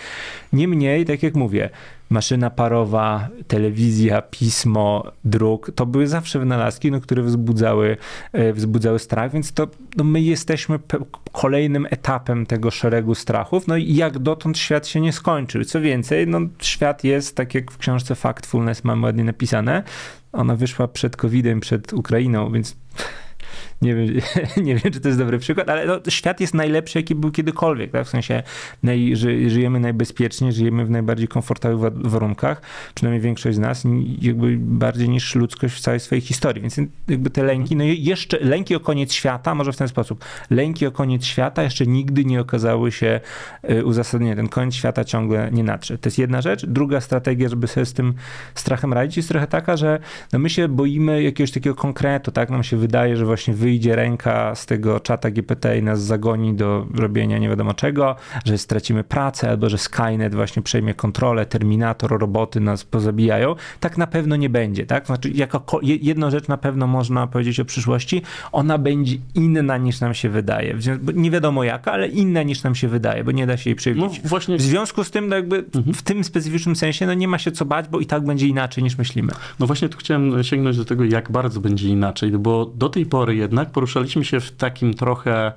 Niemniej, 0.53 1.05
tak 1.05 1.23
jak 1.23 1.35
mówię, 1.35 1.71
maszyna 2.11 2.51
parowa, 2.51 3.29
telewizja, 3.49 4.23
pismo, 4.23 5.13
druk, 5.25 5.71
to 5.75 5.87
były 5.87 6.07
zawsze 6.07 6.39
wynalazki, 6.39 6.91
no, 6.91 7.01
które 7.01 7.23
wzbudzały, 7.23 7.97
e, 8.33 8.53
wzbudzały 8.53 8.99
strach, 8.99 9.33
więc 9.33 9.53
to 9.53 9.69
no, 9.97 10.05
my 10.05 10.21
jesteśmy 10.21 10.79
kolejnym 11.33 11.87
etapem 11.91 12.47
tego 12.47 12.71
szeregu 12.71 13.15
strachów, 13.15 13.67
no 13.67 13.77
i 13.77 13.95
jak 13.95 14.19
dotąd 14.19 14.59
świat 14.59 14.87
się 14.87 15.01
nie 15.01 15.13
skończył. 15.13 15.65
Co 15.65 15.81
więcej, 15.81 16.27
no, 16.27 16.41
świat 16.63 17.05
jest, 17.05 17.37
tak 17.37 17.55
jak 17.55 17.71
w 17.71 17.79
książce 17.79 18.15
Factfulness 18.15 18.85
mamy 18.85 19.07
ładnie 19.07 19.25
napisane, 19.25 19.83
ona 20.33 20.57
wyszła 20.57 20.89
przed 20.89 21.17
COVID-em, 21.17 21.61
przed 21.61 21.93
Ukrainą, 21.93 22.53
więc 22.53 22.77
nie 23.83 23.95
wiem, 23.95 24.07
nie 24.67 24.77
wiem, 24.77 24.93
czy 24.93 25.01
to 25.01 25.09
jest 25.09 25.21
dobry 25.21 25.39
przykład, 25.39 25.69
ale 25.69 25.87
no, 25.87 25.99
świat 26.09 26.41
jest 26.41 26.55
najlepszy, 26.55 26.99
jaki 26.99 27.15
był 27.15 27.31
kiedykolwiek, 27.31 27.91
tak? 27.91 28.07
W 28.07 28.11
sensie 28.11 28.43
naj, 28.83 29.17
ży, 29.17 29.51
żyjemy 29.51 29.81
najbezpieczniej, 29.81 30.53
żyjemy 30.53 30.85
w 30.85 30.91
najbardziej 30.91 31.29
komfortowych 31.29 31.93
warunkach, 31.95 32.63
przynajmniej 32.95 33.21
większość 33.21 33.57
z 33.57 33.61
nas, 33.61 33.85
jakby 34.21 34.57
bardziej 34.59 35.09
niż 35.09 35.35
ludzkość 35.35 35.75
w 35.75 35.81
całej 35.81 36.01
swojej 36.01 36.23
historii, 36.23 36.63
więc 36.63 36.77
jakby 37.09 37.31
te 37.31 37.43
lęki, 37.43 37.77
no 37.77 37.85
jeszcze 37.85 38.39
lęki 38.41 38.75
o 38.75 38.81
koniec 38.81 39.13
świata, 39.13 39.55
może 39.55 39.73
w 39.73 39.77
ten 39.77 39.89
sposób, 39.89 40.25
lęki 40.51 40.87
o 40.87 40.93
koniec 40.93 41.25
świata 41.25 41.63
jeszcze 41.63 41.87
nigdy 41.87 42.25
nie 42.25 42.41
okazały 42.41 42.93
się 42.93 43.21
y, 43.71 43.85
uzasadnione. 43.85 44.37
Ten 44.37 44.49
koniec 44.49 44.75
świata 44.75 45.05
ciągle 45.05 45.51
nie 45.53 45.65
nadszedł. 45.65 46.01
To 46.01 46.07
jest 46.07 46.19
jedna 46.19 46.43
rzecz. 46.43 46.67
Druga 46.67 47.01
strategia, 47.01 47.49
żeby 47.49 47.67
sobie 47.67 47.87
z 47.87 47.93
tym 47.93 48.15
strachem 48.55 48.93
radzić, 48.93 49.17
jest 49.17 49.29
trochę 49.29 49.47
taka, 49.47 49.77
że 49.77 49.99
no 50.33 50.39
my 50.39 50.51
się 50.51 50.69
boimy 50.69 51.23
jakiegoś 51.23 51.51
takiego 51.51 51.77
konkretu, 51.77 52.31
tak? 52.31 52.51
Nam 52.51 52.63
się 52.63 52.77
wydaje, 52.77 53.17
że 53.17 53.25
właśnie 53.25 53.55
wy 53.55 53.72
wyjdzie 53.73 53.97
ręka 53.97 54.55
z 54.55 54.67
tego 54.67 55.01
czata 55.01 55.31
GPT 55.31 55.79
i 55.79 55.83
nas 55.83 56.03
zagoni 56.03 56.55
do 56.55 56.87
robienia 56.95 57.39
nie 57.39 57.49
wiadomo 57.49 57.75
czego, 57.75 58.17
że 58.45 58.59
stracimy 58.59 59.05
pracę 59.05 59.49
albo 59.49 59.69
że 59.69 59.79
Skynet 59.79 60.35
właśnie 60.35 60.63
przejmie 60.63 60.95
kontrolę, 60.95 61.47
Terminator, 61.47 62.21
roboty 62.21 62.61
nas 62.61 62.85
pozabijają, 62.85 63.55
tak 63.81 63.99
na 63.99 64.07
pewno 64.07 64.37
nie 64.37 64.51
będzie, 64.51 64.87
tak? 64.87 65.07
Znaczy, 65.07 65.31
jako 65.31 65.81
jedną 65.83 66.31
rzecz 66.31 66.49
na 66.49 66.57
pewno 66.57 66.87
można 66.87 67.27
powiedzieć 67.27 67.61
o 67.61 67.65
przyszłości, 67.65 68.23
ona 68.53 68.79
będzie 68.79 69.17
inna 69.35 69.77
niż 69.77 70.01
nam 70.01 70.15
się 70.15 70.29
wydaje. 70.29 70.79
Nie 71.15 71.31
wiadomo 71.31 71.65
jaka, 71.65 71.93
ale 71.93 72.09
inna 72.09 72.43
niż 72.43 72.63
nam 72.63 72.75
się 72.75 72.89
wydaje, 72.89 73.25
bo 73.25 73.31
nie 73.31 73.47
da 73.47 73.57
się 73.57 73.71
jej 73.71 73.77
przewidzieć. 73.77 74.23
No 74.23 74.29
właśnie... 74.29 74.57
W 74.57 74.63
związku 74.63 75.05
z 75.05 75.11
tym, 75.11 75.29
no 75.29 75.37
jakby 75.37 75.57
mhm. 75.57 75.95
w 75.95 76.03
tym 76.03 76.25
specyficznym 76.25 76.77
sensie, 76.77 77.07
no 77.07 77.15
nie 77.15 77.29
ma 77.29 77.39
się 77.39 77.53
co 77.53 77.65
bać, 77.65 77.89
bo 77.89 78.01
i 78.01 78.07
tak 78.07 78.25
będzie 78.25 78.47
inaczej 78.47 78.85
niż 78.85 78.99
myślimy. 78.99 79.33
No 79.61 79.67
właśnie 79.67 79.89
tu 79.89 79.99
chciałem 79.99 80.45
sięgnąć 80.45 80.77
do 80.77 80.85
tego, 80.85 81.05
jak 81.05 81.31
bardzo 81.31 81.61
będzie 81.61 81.89
inaczej, 81.89 82.31
bo 82.31 82.67
do 82.67 82.89
tej 82.89 83.07
pory 83.07 83.37
jednak 83.37 83.62
jednak 83.63 83.75
poruszaliśmy 83.75 84.25
się 84.25 84.41
w 84.41 84.53
takim 84.53 84.95
trochę 84.95 85.53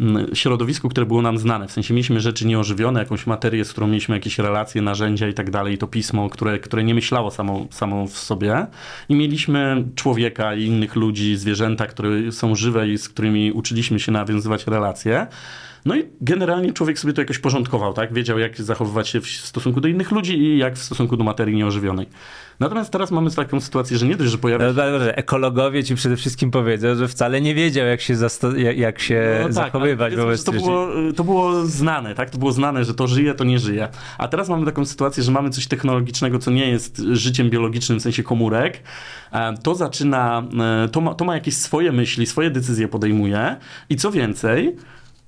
mm, 0.00 0.34
środowisku, 0.34 0.88
które 0.88 1.06
było 1.06 1.22
nam 1.22 1.38
znane. 1.38 1.68
W 1.68 1.72
sensie 1.72 1.94
mieliśmy 1.94 2.20
rzeczy 2.20 2.46
nieożywione, 2.46 3.00
jakąś 3.00 3.26
materię, 3.26 3.64
z 3.64 3.72
którą 3.72 3.86
mieliśmy 3.86 4.14
jakieś 4.14 4.38
relacje, 4.38 4.82
narzędzia 4.82 5.28
i 5.28 5.34
tak 5.34 5.50
dalej, 5.50 5.78
to 5.78 5.86
pismo, 5.86 6.30
które, 6.30 6.58
które 6.58 6.84
nie 6.84 6.94
myślało 6.94 7.30
samo, 7.30 7.66
samo 7.70 8.06
w 8.06 8.18
sobie. 8.18 8.66
I 9.08 9.14
mieliśmy 9.14 9.84
człowieka 9.94 10.54
i 10.54 10.64
innych 10.64 10.96
ludzi, 10.96 11.36
zwierzęta, 11.36 11.86
które 11.86 12.32
są 12.32 12.54
żywe 12.54 12.88
i 12.88 12.98
z 12.98 13.08
którymi 13.08 13.52
uczyliśmy 13.52 14.00
się 14.00 14.12
nawiązywać 14.12 14.66
relacje. 14.66 15.26
No 15.86 15.96
i 15.96 16.04
generalnie 16.20 16.72
człowiek 16.72 16.98
sobie 16.98 17.12
to 17.12 17.20
jakoś 17.20 17.38
porządkował, 17.38 17.92
tak? 17.92 18.12
Wiedział, 18.12 18.38
jak 18.38 18.62
zachowywać 18.62 19.08
się 19.08 19.20
w 19.20 19.26
stosunku 19.26 19.80
do 19.80 19.88
innych 19.88 20.10
ludzi 20.10 20.38
i 20.38 20.58
jak 20.58 20.74
w 20.74 20.82
stosunku 20.82 21.16
do 21.16 21.24
materii 21.24 21.56
nieożywionej. 21.56 22.06
Natomiast 22.60 22.92
teraz 22.92 23.10
mamy 23.10 23.30
taką 23.30 23.60
sytuację, 23.60 23.98
że 23.98 24.06
nie 24.06 24.16
dość, 24.16 24.30
że 24.30 24.38
pojawia 24.38 24.68
się... 24.68 24.74
No, 24.76 25.04
ekologowie 25.04 25.84
ci 25.84 25.94
przede 25.94 26.16
wszystkim 26.16 26.50
powiedzą, 26.50 26.94
że 26.94 27.08
wcale 27.08 27.40
nie 27.40 27.54
wiedział, 27.54 27.86
jak 27.86 28.00
się, 28.00 28.14
zasto- 28.14 28.56
jak 28.56 29.00
się 29.00 29.38
no, 29.38 29.44
tak, 29.44 29.52
zachowywać 29.52 30.16
wobec 30.16 30.44
to 30.44 30.52
było, 30.52 30.88
to 31.16 31.24
było 31.24 31.66
znane, 31.66 32.14
tak? 32.14 32.30
To 32.30 32.38
było 32.38 32.52
znane, 32.52 32.84
że 32.84 32.94
to 32.94 33.06
żyje, 33.06 33.34
to 33.34 33.44
nie 33.44 33.58
żyje. 33.58 33.88
A 34.18 34.28
teraz 34.28 34.48
mamy 34.48 34.66
taką 34.66 34.84
sytuację, 34.84 35.22
że 35.22 35.32
mamy 35.32 35.50
coś 35.50 35.66
technologicznego, 35.66 36.38
co 36.38 36.50
nie 36.50 36.70
jest 36.70 37.02
życiem 37.12 37.50
biologicznym 37.50 37.98
w 37.98 38.02
sensie 38.02 38.22
komórek. 38.22 38.82
E, 39.32 39.54
to 39.62 39.74
zaczyna, 39.74 40.42
e, 40.84 40.88
to 40.88 41.00
ma, 41.00 41.14
to 41.14 41.24
ma 41.24 41.34
jakieś 41.34 41.56
swoje 41.56 41.92
myśli, 41.92 42.26
swoje 42.26 42.50
decyzje 42.50 42.88
podejmuje 42.88 43.56
i 43.90 43.96
co 43.96 44.10
więcej, 44.10 44.76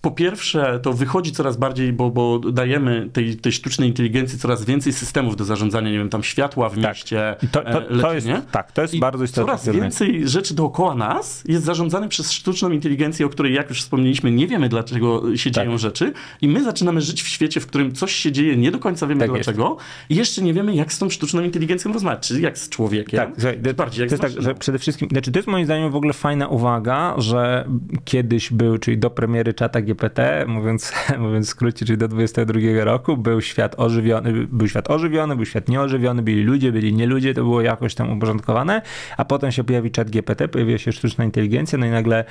po 0.01 0.11
pierwsze, 0.11 0.81
to 0.83 0.93
wychodzi 0.93 1.33
coraz 1.33 1.57
bardziej, 1.57 1.93
bo, 1.93 2.11
bo 2.11 2.39
dajemy 2.39 3.09
tej, 3.13 3.37
tej 3.37 3.53
sztucznej 3.53 3.89
inteligencji 3.89 4.39
coraz 4.39 4.65
więcej 4.65 4.93
systemów 4.93 5.37
do 5.37 5.45
zarządzania, 5.45 5.91
nie 5.91 5.99
wiem, 5.99 6.09
tam 6.09 6.23
światła 6.23 6.69
w 6.69 6.75
tak. 6.75 6.85
mieście. 6.85 7.37
I 7.43 7.49
to, 7.49 7.63
to, 7.63 7.81
to 8.01 8.15
jest? 8.15 8.29
Tak, 8.51 8.73
to 8.73 8.83
jest 8.83 8.95
I 8.95 9.01
bardzo 9.01 9.25
istotne. 9.25 9.59
Coraz 9.59 9.69
więcej 9.69 10.29
rzeczy 10.29 10.55
dookoła 10.55 10.95
nas 10.95 11.45
jest 11.49 11.65
zarządzane 11.65 12.09
przez 12.09 12.33
sztuczną 12.33 12.71
inteligencję, 12.71 13.27
o 13.27 13.29
której, 13.29 13.55
jak 13.55 13.69
już 13.69 13.81
wspomnieliśmy, 13.81 14.31
nie 14.31 14.47
wiemy, 14.47 14.69
dlaczego 14.69 15.37
się 15.37 15.51
tak. 15.51 15.65
dzieją 15.65 15.79
rzeczy. 15.79 16.13
I 16.41 16.49
my 16.49 16.65
zaczynamy 16.65 17.01
żyć 17.01 17.23
w 17.23 17.29
świecie, 17.29 17.61
w 17.61 17.67
którym 17.67 17.93
coś 17.93 18.13
się 18.15 18.33
dzieje, 18.33 18.57
nie 18.57 18.71
do 18.71 18.79
końca 18.79 19.07
wiemy 19.07 19.21
tak 19.21 19.31
dlaczego. 19.31 19.77
Jest. 19.79 20.11
I 20.11 20.17
jeszcze 20.17 20.43
nie 20.43 20.55
wiemy, 20.55 20.75
jak 20.75 20.93
z 20.93 20.99
tą 20.99 21.11
sztuczną 21.11 21.43
inteligencją 21.43 21.93
rozmawiać. 21.93 22.29
Czy 22.29 22.41
jak 22.41 22.59
z 22.59 22.69
człowiekiem. 22.69 23.21
Tak, 23.21 23.41
że, 23.41 23.75
bardziej 23.75 24.01
jak 24.01 24.09
to 24.11 24.15
jest 24.27 24.35
tak, 24.35 24.45
że 24.45 24.55
przede 24.55 24.79
wszystkim, 24.79 25.09
znaczy 25.09 25.33
to 25.33 25.39
jest 25.39 25.49
moim 25.49 25.65
zdaniem 25.65 25.91
w 25.91 25.97
ogóle 25.97 26.13
fajna 26.13 26.49
uwaga, 26.49 27.15
że 27.17 27.69
kiedyś 28.05 28.53
był, 28.53 28.79
czyli 28.79 28.99
do 28.99 29.11
premiery 29.11 29.55
czata 29.55 29.81
GPT, 29.99 30.45
mówiąc, 30.47 30.93
mówiąc 31.19 31.47
w 31.47 31.51
skrócie, 31.51 31.87
czyli 31.87 31.99
do 31.99 32.09
22 32.09 32.85
roku, 32.85 33.17
był 33.17 33.41
świat 33.41 33.75
ożywiony, 33.79 34.33
był 34.33 34.69
świat 34.69 34.91
ożywiony, 34.91 35.37
był 35.37 35.45
świat 35.45 35.69
nieożywiony, 35.69 36.23
byli 36.23 36.43
ludzie, 36.43 36.73
byli 36.73 36.95
nie 36.95 37.07
ludzie, 37.07 37.35
to 37.35 37.43
było 37.43 37.61
jakoś 37.61 37.95
tam 37.95 38.13
uporządkowane, 38.13 38.83
a 39.17 39.25
potem 39.25 39.53
się 39.53 39.65
pojawi 39.65 39.91
czat 39.91 40.11
GPT, 40.11 40.49
pojawiła 40.49 40.79
się 40.79 40.93
sztuczna 40.93 41.25
inteligencja, 41.25 41.79
no 41.79 41.87
i 41.87 41.91
nagle 41.91 42.25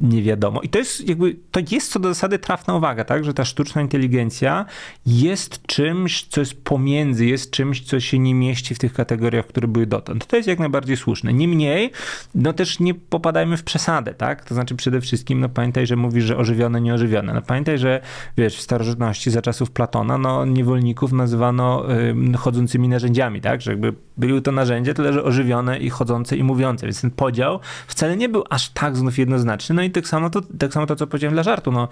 nie 0.00 0.22
wiadomo. 0.22 0.60
I 0.62 0.68
to 0.68 0.78
jest 0.78 1.08
jakby, 1.08 1.36
to 1.50 1.60
jest 1.70 1.92
co 1.92 1.98
do 1.98 2.08
zasady 2.08 2.38
trafna 2.38 2.74
uwaga, 2.74 3.04
tak, 3.04 3.24
że 3.24 3.34
ta 3.34 3.44
sztuczna 3.44 3.82
inteligencja 3.82 4.66
jest 5.06 5.66
czymś, 5.66 6.24
co 6.24 6.40
jest 6.40 6.64
pomiędzy, 6.64 7.26
jest 7.26 7.50
czymś, 7.50 7.80
co 7.80 8.00
się 8.00 8.18
nie 8.18 8.34
mieści 8.34 8.74
w 8.74 8.78
tych 8.78 8.92
kategoriach, 8.92 9.46
które 9.46 9.68
były 9.68 9.86
dotąd. 9.86 10.26
To 10.26 10.36
jest 10.36 10.48
jak 10.48 10.58
najbardziej 10.58 10.96
słuszne. 10.96 11.32
Niemniej, 11.32 11.90
no 12.34 12.52
też 12.52 12.80
nie 12.80 12.94
popadajmy 12.94 13.56
w 13.56 13.62
przesadę, 13.62 14.14
tak, 14.14 14.44
to 14.44 14.54
znaczy 14.54 14.74
przede 14.74 15.00
wszystkim, 15.00 15.40
no 15.40 15.48
pamiętaj, 15.48 15.86
że 15.86 15.96
mówisz, 15.96 16.24
że 16.24 16.36
ożywione, 16.36 16.80
nieożywione. 16.80 17.03
No 17.34 17.42
pamiętaj, 17.42 17.78
że 17.78 18.00
wiesz, 18.36 18.56
w 18.56 18.60
starożytności 18.60 19.30
za 19.30 19.42
czasów 19.42 19.70
Platona, 19.70 20.18
no 20.18 20.44
niewolników 20.44 21.12
nazywano 21.12 21.92
y, 22.34 22.36
chodzącymi 22.36 22.88
narzędziami, 22.88 23.40
tak, 23.40 23.60
że 23.60 23.70
jakby 23.70 23.94
były 24.16 24.42
to 24.42 24.52
narzędzia, 24.52 24.94
tyle 24.94 25.12
że 25.12 25.24
ożywione 25.24 25.78
i 25.78 25.90
chodzące 25.90 26.36
i 26.36 26.42
mówiące, 26.42 26.86
więc 26.86 27.00
ten 27.00 27.10
podział 27.10 27.60
wcale 27.86 28.16
nie 28.16 28.28
był 28.28 28.44
aż 28.50 28.68
tak 28.70 28.96
znów 28.96 29.18
jednoznaczny, 29.18 29.74
no 29.74 29.82
i 29.82 29.90
tak 29.90 30.08
samo 30.08 30.30
to, 30.30 30.40
tak 30.58 30.72
samo 30.72 30.86
to 30.86 30.96
co 30.96 31.06
powiedziałem 31.06 31.34
dla 31.34 31.42
żartu, 31.42 31.72
no 31.72 31.88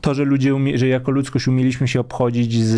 to, 0.00 0.14
że 0.14 0.24
ludzie, 0.24 0.54
że 0.74 0.88
jako 0.88 1.10
ludzkość 1.10 1.48
umieliśmy 1.48 1.88
się 1.88 2.00
obchodzić 2.00 2.64
z 2.64 2.76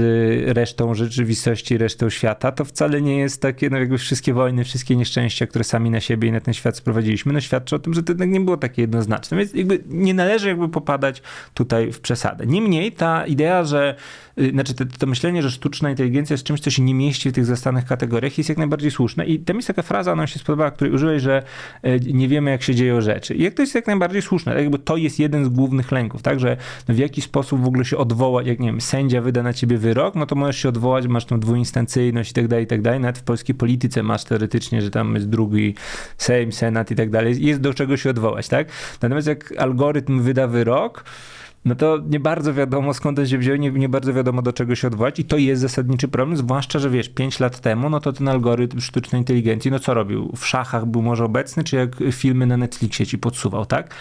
resztą 0.56 0.94
rzeczywistości, 0.94 1.78
resztą 1.78 2.10
świata, 2.10 2.52
to 2.52 2.64
wcale 2.64 3.02
nie 3.02 3.18
jest 3.18 3.42
takie, 3.42 3.70
no 3.70 3.78
jakby 3.78 3.98
wszystkie 3.98 4.34
wojny, 4.34 4.64
wszystkie 4.64 4.96
nieszczęścia, 4.96 5.46
które 5.46 5.64
sami 5.64 5.90
na 5.90 6.00
siebie 6.00 6.28
i 6.28 6.32
na 6.32 6.40
ten 6.40 6.54
świat 6.54 6.76
sprowadziliśmy, 6.76 7.32
no 7.32 7.40
świadczy 7.40 7.76
o 7.76 7.78
tym, 7.78 7.94
że 7.94 8.02
to 8.02 8.12
jednak 8.12 8.28
nie 8.30 8.40
było 8.40 8.56
takie 8.56 8.82
jednoznaczne. 8.82 9.36
Więc 9.36 9.54
jakby 9.54 9.84
nie 9.88 10.14
należy 10.14 10.48
jakby 10.48 10.68
popadać 10.68 11.22
tutaj 11.54 11.92
w 11.92 12.00
przesadę. 12.00 12.46
Niemniej 12.46 12.92
ta 12.92 13.26
idea, 13.26 13.64
że 13.64 13.94
Y, 14.40 14.50
znaczy 14.50 14.74
to, 14.74 14.84
to, 14.98 15.06
myślenie, 15.06 15.42
że 15.42 15.50
sztuczna 15.50 15.90
inteligencja 15.90 16.34
jest 16.34 16.44
czymś, 16.44 16.60
co 16.60 16.70
się 16.70 16.82
nie 16.82 16.94
mieści 16.94 17.30
w 17.30 17.32
tych 17.32 17.44
zastanych 17.44 17.84
kategoriach, 17.84 18.38
jest 18.38 18.48
jak 18.48 18.58
najbardziej 18.58 18.90
słuszne. 18.90 19.26
I 19.26 19.38
tam 19.38 19.56
jest 19.56 19.68
taka 19.68 19.82
fraza, 19.82 20.12
ona 20.12 20.22
mi 20.22 20.28
się 20.28 20.38
spodobała, 20.38 20.70
której 20.70 20.94
użyłeś, 20.94 21.22
że 21.22 21.42
y, 21.86 22.00
nie 22.12 22.28
wiemy, 22.28 22.50
jak 22.50 22.62
się 22.62 22.74
dzieją 22.74 23.00
rzeczy. 23.00 23.34
I 23.34 23.42
jak 23.42 23.54
to 23.54 23.62
jest 23.62 23.74
jak 23.74 23.86
najbardziej 23.86 24.22
słuszne, 24.22 24.52
tak 24.52 24.62
jakby 24.62 24.78
to 24.78 24.96
jest 24.96 25.18
jeden 25.18 25.44
z 25.44 25.48
głównych 25.48 25.92
lęków, 25.92 26.22
tak, 26.22 26.40
że 26.40 26.56
no 26.88 26.94
w 26.94 26.98
jaki 27.08 27.22
sposób 27.22 27.60
w 27.60 27.66
ogóle 27.66 27.84
się 27.84 27.96
odwołać, 27.96 28.46
jak 28.46 28.60
nie 28.60 28.68
wiem, 28.68 28.80
sędzia 28.80 29.20
wyda 29.20 29.42
na 29.42 29.52
ciebie 29.52 29.78
wyrok, 29.78 30.14
no 30.14 30.26
to 30.26 30.34
możesz 30.34 30.56
się 30.56 30.68
odwołać, 30.68 31.06
masz 31.06 31.24
tą 31.24 31.40
dwuinstancyjność 31.40 32.30
i 32.30 32.34
tak 32.34 32.48
dalej, 32.48 32.64
i 32.64 32.68
tak 32.68 32.82
dalej. 32.82 33.00
Nawet 33.00 33.18
w 33.18 33.22
polskiej 33.22 33.54
polityce 33.54 34.02
masz 34.02 34.24
teoretycznie, 34.24 34.82
że 34.82 34.90
tam 34.90 35.14
jest 35.14 35.28
drugi 35.28 35.74
Sejm, 36.18 36.52
Senat 36.52 36.90
i 36.90 36.94
tak 36.94 37.10
dalej. 37.10 37.44
Jest 37.46 37.60
do 37.60 37.74
czego 37.74 37.96
się 37.96 38.10
odwołać, 38.10 38.48
tak? 38.48 38.68
Natomiast 39.02 39.26
jak 39.26 39.54
algorytm 39.58 40.20
wyda 40.20 40.46
wyrok, 40.46 41.04
no 41.64 41.74
to 41.74 41.98
nie 42.08 42.20
bardzo 42.20 42.54
wiadomo 42.54 42.94
skąd 42.94 43.16
to 43.16 43.26
się 43.26 43.38
wziął, 43.38 43.56
nie, 43.56 43.70
nie 43.70 43.88
bardzo 43.88 44.12
wiadomo 44.12 44.42
do 44.42 44.52
czego 44.52 44.74
się 44.74 44.86
odwołać 44.86 45.18
i 45.20 45.24
to 45.24 45.36
jest 45.36 45.62
zasadniczy 45.62 46.08
problem, 46.08 46.36
zwłaszcza, 46.36 46.78
że 46.78 46.90
wiesz, 46.90 47.08
5 47.08 47.40
lat 47.40 47.60
temu, 47.60 47.90
no 47.90 48.00
to 48.00 48.12
ten 48.12 48.28
algorytm 48.28 48.80
sztucznej 48.80 49.20
inteligencji, 49.20 49.70
no 49.70 49.78
co 49.78 49.94
robił? 49.94 50.32
W 50.36 50.46
szachach 50.46 50.86
był 50.86 51.02
może 51.02 51.24
obecny, 51.24 51.64
czy 51.64 51.76
jak 51.76 51.96
filmy 52.12 52.46
na 52.46 52.56
Netflixie 52.56 53.06
ci 53.06 53.18
podsuwał, 53.18 53.66
tak? 53.66 53.94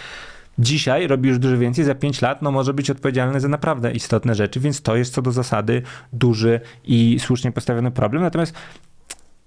Dzisiaj 0.58 1.06
robi 1.06 1.28
już 1.28 1.38
dużo 1.38 1.58
więcej, 1.58 1.84
za 1.84 1.94
5 1.94 2.22
lat 2.22 2.42
no 2.42 2.50
może 2.50 2.74
być 2.74 2.90
odpowiedzialny 2.90 3.40
za 3.40 3.48
naprawdę 3.48 3.92
istotne 3.92 4.34
rzeczy, 4.34 4.60
więc 4.60 4.82
to 4.82 4.96
jest 4.96 5.14
co 5.14 5.22
do 5.22 5.32
zasady 5.32 5.82
duży 6.12 6.60
i 6.84 7.16
słusznie 7.20 7.52
postawiony 7.52 7.90
problem. 7.90 8.22
Natomiast 8.22 8.54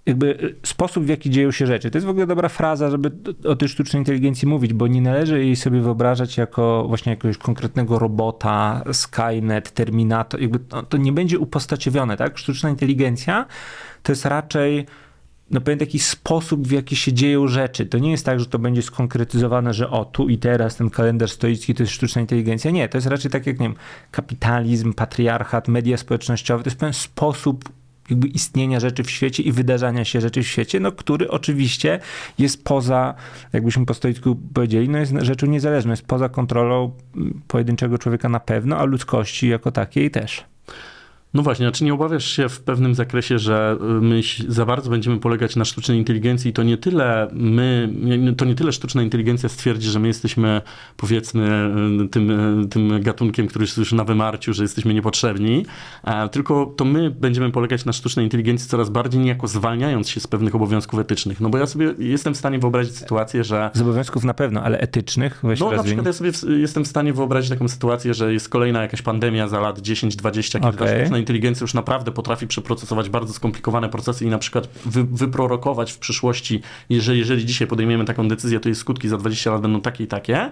jakby 0.06 0.44
y, 0.44 0.56
sposób, 0.64 1.06
w 1.06 1.10
jaki 1.10 1.30
dzieją 1.30 1.52
się 1.52 1.68
rzeczy. 1.68 1.92
To 1.92 1.98
jest 1.98 2.08
w 2.08 2.10
ogóle 2.10 2.28
dobra 2.28 2.50
fraza, 2.50 2.90
żeby 2.90 3.12
o 3.46 3.56
tej 3.56 3.70
sztucznej 3.70 4.02
inteligencji 4.02 4.48
mówić, 4.48 4.74
bo 4.74 4.88
nie 4.88 5.02
należy 5.02 5.46
jej 5.46 5.56
sobie 5.56 5.82
wyobrażać 5.82 6.38
jako 6.38 6.86
właśnie 6.88 7.10
jakiegoś 7.10 7.38
konkretnego 7.38 8.00
robota, 8.00 8.84
Skynet, 8.92 9.72
Terminator, 9.72 10.42
jakby 10.42 10.60
to, 10.60 10.84
to 10.84 10.98
nie 10.98 11.12
będzie 11.12 11.40
upostaciowione, 11.40 12.18
tak? 12.18 12.38
Sztuczna 12.38 12.70
inteligencja 12.70 13.46
to 14.04 14.12
jest 14.12 14.26
raczej 14.26 14.86
no 15.52 15.62
pewien 15.62 15.80
taki 15.80 16.00
sposób, 16.00 16.68
w 16.68 16.72
jaki 16.72 16.96
się 16.96 17.14
dzieją 17.14 17.48
rzeczy. 17.48 17.86
To 17.86 17.98
nie 17.98 18.12
jest 18.12 18.26
tak, 18.26 18.40
że 18.40 18.46
to 18.46 18.60
będzie 18.60 18.82
skonkretyzowane, 18.82 19.74
że 19.74 19.90
o, 19.90 20.06
tu 20.06 20.30
i 20.30 20.38
teraz 20.38 20.76
ten 20.76 20.90
kalendarz 20.90 21.32
stoicki 21.32 21.76
to 21.76 21.84
jest 21.84 21.94
sztuczna 21.94 22.22
inteligencja. 22.22 22.72
Nie, 22.72 22.90
to 22.90 22.98
jest 22.98 23.08
raczej 23.08 23.32
tak 23.32 23.48
jak, 23.48 23.60
nie 23.60 23.66
wiem, 23.68 23.76
kapitalizm, 24.12 24.94
patriarchat, 24.94 25.68
media 25.68 25.98
społecznościowe. 25.98 26.64
To 26.64 26.70
jest 26.70 26.80
pewien 26.80 26.94
sposób 26.94 27.70
jakby 28.10 28.28
istnienia 28.28 28.80
rzeczy 28.80 29.04
w 29.04 29.12
świecie 29.12 29.44
i 29.44 29.52
wydarzania 29.52 30.06
się 30.06 30.22
rzeczy 30.22 30.44
w 30.44 30.48
świecie, 30.48 30.80
no, 30.80 30.92
który 30.92 31.30
oczywiście 31.30 32.00
jest 32.38 32.64
poza, 32.64 33.14
jakbyśmy 33.54 33.86
po 33.86 33.94
stoicku 33.94 34.38
powiedzieli, 34.54 34.90
no 34.90 34.98
jest 34.98 35.14
rzeczą 35.22 35.48
niezależną, 35.48 35.92
jest 35.92 36.06
poza 36.06 36.30
kontrolą 36.30 36.92
pojedynczego 37.48 37.98
człowieka 37.98 38.30
na 38.30 38.40
pewno, 38.40 38.78
a 38.78 38.84
ludzkości 38.84 39.48
jako 39.48 39.72
takiej 39.72 40.12
też. 40.12 40.44
No 41.34 41.44
właśnie, 41.44 41.68
a 41.68 41.72
czy 41.72 41.84
nie 41.84 41.94
obawiasz 41.94 42.26
się 42.26 42.50
w 42.50 42.62
pewnym 42.62 42.96
zakresie, 42.96 43.40
że 43.40 43.78
y, 43.82 44.02
my 44.02 44.22
za 44.48 44.66
bardzo 44.66 44.90
będziemy 44.90 45.20
polegać 45.20 45.56
na 45.56 45.66
sztucznej 45.66 45.98
inteligencji 45.98 46.50
i 46.50 46.54
to 46.54 46.64
nie 46.64 46.78
tyle 46.78 47.28
my, 47.34 47.90
to 48.38 48.46
nie 48.46 48.56
tyle 48.56 48.72
sztuczna 48.72 49.04
inteligencja 49.04 49.50
stwierdzi, 49.50 49.90
że 49.90 50.00
my 50.00 50.08
jesteśmy 50.08 50.62
powiedzmy 50.98 51.72
y, 52.04 52.08
tym, 52.08 52.62
y, 52.62 52.68
tym 52.68 53.02
gatunkiem, 53.02 53.48
który 53.48 53.64
jest 53.66 53.78
już 53.78 53.94
na 53.94 54.04
wymarciu, 54.04 54.54
że 54.54 54.64
jesteśmy 54.64 54.94
niepotrzebni, 54.94 55.66
tylko 56.32 56.74
to 56.78 56.86
my 56.86 57.12
będziemy 57.12 57.52
polegać 57.52 57.86
na 57.86 57.94
sztucznej 57.94 58.26
inteligencji 58.26 58.70
coraz 58.70 58.90
bardziej, 58.90 59.22
niejako 59.22 59.48
zwalniając 59.48 60.10
się 60.10 60.20
z 60.20 60.28
pewnych 60.28 60.56
obowiązków 60.56 61.00
etycznych. 61.00 61.42
No 61.42 61.50
bo 61.50 61.58
ja 61.58 61.66
sobie 61.66 61.94
jestem 62.00 62.34
w 62.34 62.38
stanie 62.38 62.60
wyobrazić 62.60 62.96
sytuację, 62.96 63.44
że... 63.44 63.72
Z 63.74 63.82
obowiązków 63.82 64.24
na 64.24 64.34
pewno, 64.34 64.64
ale 64.64 64.80
etycznych? 64.80 65.40
Weź 65.44 65.60
no 65.60 65.72
na 65.72 65.84
przykład 65.84 66.06
ja 66.06 66.14
sobie 66.14 66.32
jestem 66.48 66.84
w 66.84 66.88
stanie 66.88 67.14
wyobrazić 67.14 67.50
taką 67.50 67.68
sytuację, 67.68 68.14
że 68.14 68.34
jest 68.34 68.50
kolejna 68.50 68.82
jakaś 68.82 69.02
pandemia 69.02 69.48
za 69.48 69.60
lat 69.60 69.80
10-20, 69.80 70.52
kiedy 70.52 70.68
okay 70.68 71.21
inteligencja 71.22 71.64
już 71.64 71.74
naprawdę 71.74 72.12
potrafi 72.12 72.48
przeprocesować 72.48 73.10
bardzo 73.10 73.34
skomplikowane 73.34 73.90
procesy 73.90 74.26
i 74.26 74.28
na 74.28 74.38
przykład 74.38 74.68
wy, 74.86 75.04
wyprorokować 75.04 75.92
w 75.92 75.98
przyszłości, 75.98 76.62
że 76.90 77.18
jeżeli 77.18 77.46
dzisiaj 77.46 77.68
podejmiemy 77.68 78.06
taką 78.06 78.28
decyzję, 78.28 78.60
to 78.60 78.70
jej 78.70 78.76
skutki 78.76 79.10
za 79.10 79.18
20 79.18 79.52
lat 79.52 79.62
będą 79.62 79.82
takie 79.82 80.04
i 80.04 80.08
takie, 80.08 80.52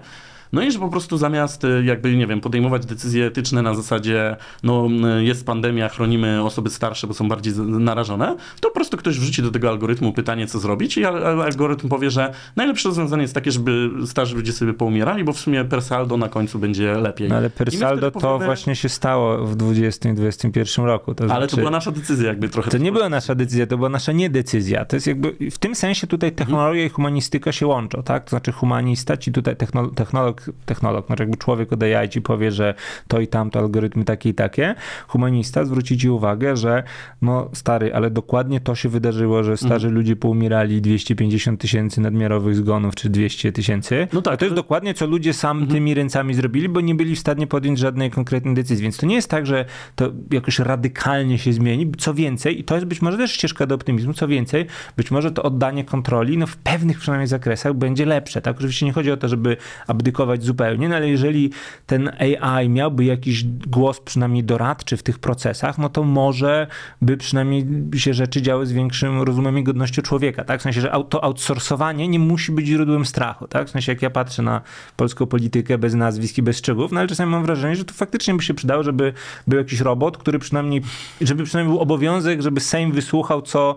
no 0.52 0.62
i 0.62 0.72
że 0.72 0.78
po 0.78 0.88
prostu 0.88 1.16
zamiast 1.16 1.64
y, 1.64 1.84
jakby, 1.84 2.16
nie 2.16 2.26
wiem, 2.26 2.40
podejmować 2.40 2.86
decyzje 2.86 3.26
etyczne 3.26 3.62
na 3.62 3.74
zasadzie, 3.74 4.36
no 4.62 4.88
y, 5.18 5.24
jest 5.24 5.46
pandemia, 5.46 5.88
chronimy 5.88 6.42
osoby 6.44 6.70
starsze, 6.70 7.06
bo 7.06 7.14
są 7.14 7.28
bardziej 7.28 7.54
narażone, 7.56 8.36
to 8.60 8.68
po 8.68 8.74
prostu 8.74 8.96
ktoś 8.96 9.18
wrzuci 9.18 9.42
do 9.42 9.50
tego 9.50 9.68
algorytmu 9.68 10.12
pytanie, 10.12 10.46
co 10.46 10.58
zrobić 10.58 10.96
i 10.96 11.04
algorytm 11.04 11.88
powie, 11.88 12.10
że 12.10 12.32
najlepsze 12.56 12.88
rozwiązanie 12.88 13.22
jest 13.22 13.34
takie, 13.34 13.52
żeby 13.52 13.90
starzy 14.06 14.36
ludzie 14.36 14.52
sobie 14.52 14.74
poumierali, 14.74 15.24
bo 15.24 15.32
w 15.32 15.38
sumie 15.38 15.64
per 15.64 15.82
saldo 15.82 16.16
na 16.16 16.28
końcu 16.28 16.58
będzie 16.58 16.94
lepiej. 16.94 17.28
No 17.28 17.36
ale 17.36 17.50
per 17.50 17.72
saldo 17.72 18.10
to 18.10 18.20
powiemy... 18.20 18.44
właśnie 18.44 18.76
się 18.76 18.88
stało 18.88 19.46
w 19.46 19.56
20 19.56 20.10
i 20.10 20.14
2021 20.14 20.84
roku. 20.84 21.14
To 21.14 21.24
ale 21.24 21.34
znaczy... 21.34 21.50
to 21.50 21.56
była 21.56 21.70
nasza 21.70 21.90
decyzja 21.90 22.28
jakby 22.28 22.48
trochę. 22.48 22.70
To 22.70 22.78
nie 22.78 22.92
była 22.92 23.08
nasza 23.08 23.34
decyzja, 23.34 23.66
to 23.66 23.76
była 23.76 23.88
nasza 23.88 24.12
niedecyzja. 24.12 24.84
To 24.84 24.96
jest 24.96 25.06
jakby, 25.06 25.50
w 25.50 25.58
tym 25.58 25.74
sensie 25.74 26.06
tutaj 26.06 26.32
technologia 26.32 26.84
i 26.84 26.88
humanistyka 26.88 27.52
się 27.52 27.66
łączą, 27.66 28.02
tak? 28.02 28.24
To 28.24 28.30
znaczy 28.30 28.52
humanista 28.52 29.16
ci 29.16 29.32
tutaj 29.32 29.56
technolog 29.94 30.39
technolog, 30.66 31.06
znaczy 31.06 31.22
jakby 31.22 31.36
człowiek 31.36 31.72
od 31.72 31.82
AI 31.82 32.08
ci 32.08 32.22
powie, 32.22 32.52
że 32.52 32.74
to 33.08 33.20
i 33.20 33.28
tamto 33.28 33.58
algorytmy 33.58 34.04
takie 34.04 34.28
i 34.28 34.34
takie, 34.34 34.74
humanista 35.08 35.64
zwróci 35.64 35.98
ci 35.98 36.10
uwagę, 36.10 36.56
że 36.56 36.82
no 37.22 37.50
stary, 37.52 37.94
ale 37.94 38.10
dokładnie 38.10 38.60
to 38.60 38.74
się 38.74 38.88
wydarzyło, 38.88 39.42
że 39.42 39.56
starzy 39.56 39.86
mhm. 39.86 39.94
ludzie 39.94 40.16
poumierali 40.16 40.82
250 40.82 41.60
tysięcy 41.60 42.00
nadmiarowych 42.00 42.56
zgonów, 42.56 42.94
czy 42.94 43.10
200 43.10 43.52
tysięcy. 43.52 44.08
No 44.12 44.22
tak. 44.22 44.38
To 44.38 44.44
jest 44.44 44.56
dokładnie, 44.56 44.94
co 44.94 45.06
ludzie 45.06 45.32
sam 45.32 45.56
mhm. 45.56 45.74
tymi 45.74 45.94
ręcami 45.94 46.34
zrobili, 46.34 46.68
bo 46.68 46.80
nie 46.80 46.94
byli 46.94 47.16
w 47.16 47.18
stanie 47.18 47.46
podjąć 47.46 47.78
żadnej 47.78 48.10
konkretnej 48.10 48.54
decyzji. 48.54 48.82
Więc 48.82 48.96
to 48.96 49.06
nie 49.06 49.14
jest 49.14 49.28
tak, 49.28 49.46
że 49.46 49.64
to 49.96 50.10
jakoś 50.30 50.58
radykalnie 50.58 51.38
się 51.38 51.52
zmieni. 51.52 51.92
Co 51.98 52.14
więcej, 52.14 52.60
i 52.60 52.64
to 52.64 52.74
jest 52.74 52.86
być 52.86 53.02
może 53.02 53.16
też 53.16 53.32
ścieżka 53.32 53.66
do 53.66 53.74
optymizmu, 53.74 54.14
co 54.14 54.28
więcej, 54.28 54.66
być 54.96 55.10
może 55.10 55.30
to 55.30 55.42
oddanie 55.42 55.84
kontroli, 55.84 56.38
no 56.38 56.46
w 56.46 56.56
pewnych 56.56 56.98
przynajmniej 56.98 57.26
zakresach 57.26 57.74
będzie 57.74 58.06
lepsze. 58.06 58.42
Tak? 58.42 58.56
Oczywiście 58.56 58.86
nie 58.86 58.92
chodzi 58.92 59.10
o 59.10 59.16
to, 59.16 59.28
żeby 59.28 59.56
abdykować 59.86 60.29
zupełnie, 60.38 60.88
no 60.88 60.96
ale 60.96 61.08
jeżeli 61.08 61.50
ten 61.86 62.10
AI 62.18 62.68
miałby 62.68 63.04
jakiś 63.04 63.44
głos 63.44 64.00
przynajmniej 64.00 64.44
doradczy 64.44 64.96
w 64.96 65.02
tych 65.02 65.18
procesach, 65.18 65.78
no 65.78 65.88
to 65.88 66.02
może 66.02 66.66
by 67.02 67.16
przynajmniej 67.16 67.66
się 67.96 68.14
rzeczy 68.14 68.42
działy 68.42 68.66
z 68.66 68.72
większym 68.72 69.22
rozumem 69.22 69.58
i 69.58 69.62
godnością 69.62 70.02
człowieka, 70.02 70.44
tak? 70.44 70.60
W 70.60 70.62
sensie, 70.62 70.80
że 70.80 70.92
to 71.08 71.24
outsourcowanie 71.24 72.08
nie 72.08 72.18
musi 72.18 72.52
być 72.52 72.66
źródłem 72.66 73.06
strachu, 73.06 73.48
tak? 73.48 73.68
W 73.68 73.70
sensie, 73.70 73.92
jak 73.92 74.02
ja 74.02 74.10
patrzę 74.10 74.42
na 74.42 74.60
polską 74.96 75.26
politykę 75.26 75.78
bez 75.78 75.94
nazwisk 75.94 76.38
i 76.38 76.42
bez 76.42 76.58
szczegółów, 76.58 76.92
no 76.92 77.00
ale 77.00 77.08
czasami 77.08 77.30
mam 77.32 77.44
wrażenie, 77.44 77.76
że 77.76 77.84
to 77.84 77.94
faktycznie 77.94 78.34
by 78.34 78.42
się 78.42 78.54
przydało, 78.54 78.82
żeby 78.82 79.12
był 79.46 79.58
jakiś 79.58 79.80
robot, 79.80 80.18
który 80.18 80.38
przynajmniej, 80.38 80.82
żeby 81.20 81.44
przynajmniej 81.44 81.74
był 81.74 81.82
obowiązek, 81.82 82.42
żeby 82.42 82.60
Sejm 82.60 82.92
wysłuchał, 82.92 83.42
co 83.42 83.76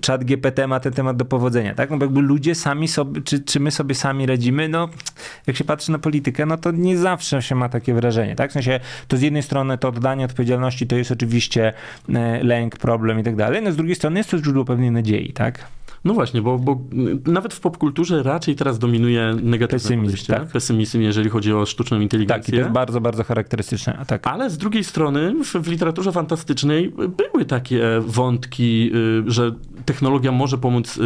czat 0.00 0.24
GPT 0.24 0.66
ma 0.66 0.80
ten 0.80 0.92
temat 0.92 1.16
do 1.16 1.24
powodzenia, 1.24 1.74
tak? 1.74 1.90
No 1.90 1.98
bo 1.98 2.04
jakby 2.04 2.20
ludzie 2.20 2.54
sami 2.54 2.88
sobie, 2.88 3.22
czy, 3.22 3.40
czy 3.40 3.60
my 3.60 3.70
sobie 3.70 3.94
sami 3.94 4.26
radzimy, 4.26 4.68
no 4.68 4.88
jak 5.46 5.56
się 5.56 5.64
patrzy 5.64 5.87
na 5.88 5.98
politykę, 5.98 6.46
no 6.46 6.56
to 6.56 6.70
nie 6.70 6.98
zawsze 6.98 7.42
się 7.42 7.54
ma 7.54 7.68
takie 7.68 7.94
wrażenie, 7.94 8.36
tak? 8.36 8.50
W 8.50 8.52
sensie, 8.52 8.80
to 9.08 9.16
z 9.16 9.22
jednej 9.22 9.42
strony 9.42 9.78
to 9.78 9.88
oddanie 9.88 10.24
odpowiedzialności 10.24 10.86
to 10.86 10.96
jest 10.96 11.10
oczywiście 11.10 11.72
e, 12.14 12.44
lęk, 12.44 12.76
problem 12.76 13.20
i 13.20 13.22
tak 13.22 13.36
dalej, 13.36 13.62
no 13.62 13.72
z 13.72 13.76
drugiej 13.76 13.94
strony 13.94 14.20
jest 14.20 14.30
to 14.30 14.38
źródło 14.38 14.64
pewnej 14.64 14.90
nadziei, 14.90 15.32
tak? 15.32 15.77
No 16.04 16.14
właśnie, 16.14 16.42
bo, 16.42 16.58
bo 16.58 16.80
nawet 17.26 17.54
w 17.54 17.60
popkulturze 17.60 18.22
raczej 18.22 18.54
teraz 18.56 18.78
dominuje 18.78 19.36
negatywny 19.42 19.78
pesymizm, 19.78 20.26
tak? 20.26 20.48
pesymizm, 20.48 21.00
jeżeli 21.00 21.30
chodzi 21.30 21.52
o 21.52 21.66
sztuczną 21.66 22.00
inteligencję. 22.00 22.42
Tak, 22.42 22.48
i 22.48 22.52
to 22.52 22.58
jest 22.58 22.70
bardzo, 22.70 23.00
bardzo 23.00 23.24
charakterystyczne. 23.24 24.04
Tak. 24.06 24.26
Ale 24.26 24.50
z 24.50 24.58
drugiej 24.58 24.84
strony 24.84 25.34
w, 25.44 25.54
w 25.54 25.68
literaturze 25.68 26.12
fantastycznej 26.12 26.92
były 27.32 27.44
takie 27.44 27.82
wątki, 28.00 28.90
y, 29.26 29.30
że 29.30 29.52
technologia 29.84 30.32
może 30.32 30.58
pomóc 30.58 30.96
y, 30.96 31.02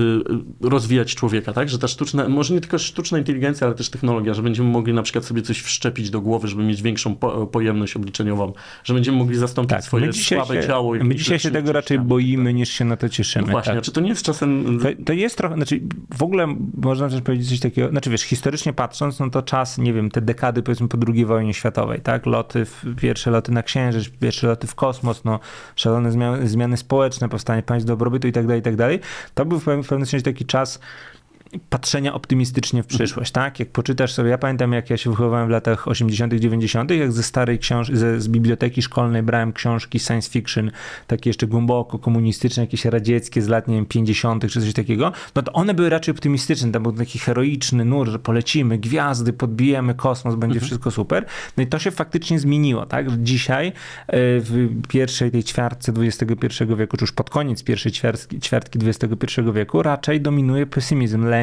rozwijać 0.60 1.14
człowieka, 1.14 1.52
tak? 1.52 1.68
Że 1.68 1.78
ta 1.78 1.88
sztuczna, 1.88 2.28
może 2.28 2.54
nie 2.54 2.60
tylko 2.60 2.78
sztuczna 2.78 3.18
inteligencja, 3.18 3.66
ale 3.66 3.76
też 3.76 3.88
technologia, 3.88 4.34
że 4.34 4.42
będziemy 4.42 4.70
mogli 4.70 4.94
na 4.94 5.02
przykład 5.02 5.24
sobie 5.24 5.42
coś 5.42 5.60
wszczepić 5.60 6.10
do 6.10 6.20
głowy, 6.20 6.48
żeby 6.48 6.62
mieć 6.62 6.82
większą 6.82 7.16
po, 7.16 7.46
pojemność 7.46 7.96
obliczeniową, 7.96 8.52
że 8.84 8.94
będziemy 8.94 9.18
mogli 9.18 9.36
zastąpić 9.36 9.70
tak, 9.70 9.84
swoje 9.84 10.12
słabe 10.12 10.62
się, 10.62 10.68
ciało. 10.68 10.94
My 10.94 11.14
dzisiaj 11.14 11.38
się 11.38 11.50
tego 11.50 11.72
raczej 11.72 11.98
boimy, 11.98 12.54
niż 12.54 12.68
się 12.68 12.84
na 12.84 12.96
to 12.96 13.08
cieszymy. 13.08 13.46
No 13.46 13.52
właśnie, 13.52 13.74
tak. 13.74 13.82
czy 13.82 13.92
to 13.92 14.00
nie 14.00 14.08
jest 14.08 14.22
czasem 14.22 14.78
to, 14.82 14.88
to, 15.04 15.12
jest 15.12 15.38
trochę, 15.38 15.54
znaczy 15.54 15.80
w 16.16 16.22
ogóle 16.22 16.56
można 16.76 17.08
też 17.08 17.20
powiedzieć 17.20 17.48
coś 17.48 17.60
takiego, 17.60 17.88
znaczy 17.88 18.10
wiesz, 18.10 18.22
historycznie 18.22 18.72
patrząc, 18.72 19.20
no 19.20 19.30
to 19.30 19.42
czas, 19.42 19.78
nie 19.78 19.92
wiem, 19.92 20.10
te 20.10 20.20
dekady 20.20 20.62
powiedzmy 20.62 20.88
po 20.88 20.98
II 21.08 21.24
wojnie 21.24 21.54
światowej, 21.54 22.00
tak, 22.00 22.26
loty, 22.26 22.64
w, 22.64 22.84
pierwsze 22.96 23.30
loty 23.30 23.52
na 23.52 23.62
Księżyc, 23.62 24.08
pierwsze 24.08 24.46
loty 24.46 24.66
w 24.66 24.74
kosmos, 24.74 25.24
no 25.24 25.40
szalone 25.76 26.12
zmiany, 26.12 26.48
zmiany 26.48 26.76
społeczne, 26.76 27.28
powstanie 27.28 27.62
państw 27.62 27.86
dobrobytu 27.86 28.28
i 28.28 28.32
tak 28.32 28.46
dalej, 28.46 28.60
i 28.60 28.62
tak 28.62 28.76
dalej, 28.76 29.00
to 29.34 29.44
był 29.44 29.60
w 29.60 29.64
pewnym 29.64 30.06
sensie 30.06 30.22
taki 30.22 30.44
czas 30.44 30.80
patrzenia 31.70 32.14
optymistycznie 32.14 32.82
w 32.82 32.86
przyszłość, 32.86 33.32
tak? 33.32 33.60
Jak 33.60 33.68
poczytasz 33.68 34.12
sobie, 34.12 34.30
ja 34.30 34.38
pamiętam 34.38 34.72
jak 34.72 34.90
ja 34.90 34.96
się 34.96 35.10
wychowywałem 35.10 35.46
w 35.46 35.50
latach 35.50 35.88
80., 35.88 36.34
90., 36.34 36.90
jak 36.90 37.12
ze 37.12 37.22
starej 37.22 37.58
książki, 37.58 37.96
z 37.96 38.28
biblioteki 38.28 38.82
szkolnej 38.82 39.22
brałem 39.22 39.52
książki 39.52 40.00
science 40.00 40.30
fiction, 40.30 40.70
takie 41.06 41.30
jeszcze 41.30 41.46
głęboko 41.46 41.98
komunistyczne, 41.98 42.62
jakieś 42.62 42.84
radzieckie 42.84 43.42
z 43.42 43.48
lat, 43.48 43.68
nie 43.68 43.74
wiem, 43.74 43.86
50. 43.86 44.52
czy 44.52 44.60
coś 44.60 44.72
takiego, 44.72 45.12
no 45.34 45.42
to 45.42 45.52
one 45.52 45.74
były 45.74 45.88
raczej 45.88 46.12
optymistyczne, 46.12 46.72
tam 46.72 46.82
był 46.82 46.92
taki 46.92 47.18
heroiczny 47.18 47.84
nur, 47.84 48.08
że 48.08 48.18
polecimy, 48.18 48.78
gwiazdy, 48.78 49.32
podbijemy 49.32 49.94
kosmos, 49.94 50.34
będzie 50.34 50.54
mhm. 50.54 50.66
wszystko 50.66 50.90
super. 50.90 51.26
No 51.56 51.62
i 51.62 51.66
to 51.66 51.78
się 51.78 51.90
faktycznie 51.90 52.38
zmieniło, 52.38 52.86
tak? 52.86 53.22
Dzisiaj 53.22 53.66
e, 53.66 53.72
w 54.40 54.82
pierwszej 54.88 55.30
tej 55.30 55.44
ćwiartce 55.44 55.92
XXI 55.98 56.64
wieku, 56.76 56.96
czy 56.96 57.02
już 57.02 57.12
pod 57.12 57.30
koniec 57.30 57.62
pierwszej 57.62 57.92
ćwiartki, 57.92 58.40
ćwiartki 58.40 58.78
XXI 58.86 59.40
wieku 59.54 59.82
raczej 59.82 60.20
dominuje 60.20 60.66
pesymizm, 60.66 61.24
lęk, 61.24 61.41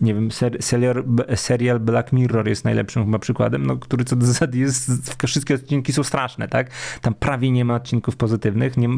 nie 0.00 0.14
wiem, 0.14 0.30
ser, 0.30 0.62
serial, 0.62 1.04
serial 1.34 1.80
Black 1.80 2.12
Mirror 2.12 2.48
jest 2.48 2.64
najlepszym 2.64 3.04
chyba 3.04 3.18
przykładem, 3.18 3.66
no, 3.66 3.76
który 3.76 4.04
co 4.04 4.16
do 4.16 4.26
zasady 4.26 4.58
jest, 4.58 4.90
wszystkie 5.26 5.54
odcinki 5.54 5.92
są 5.92 6.02
straszne, 6.02 6.48
tak? 6.48 6.70
Tam 7.00 7.14
prawie 7.14 7.50
nie 7.50 7.64
ma 7.64 7.74
odcinków 7.74 8.16
pozytywnych, 8.16 8.76
nie, 8.76 8.88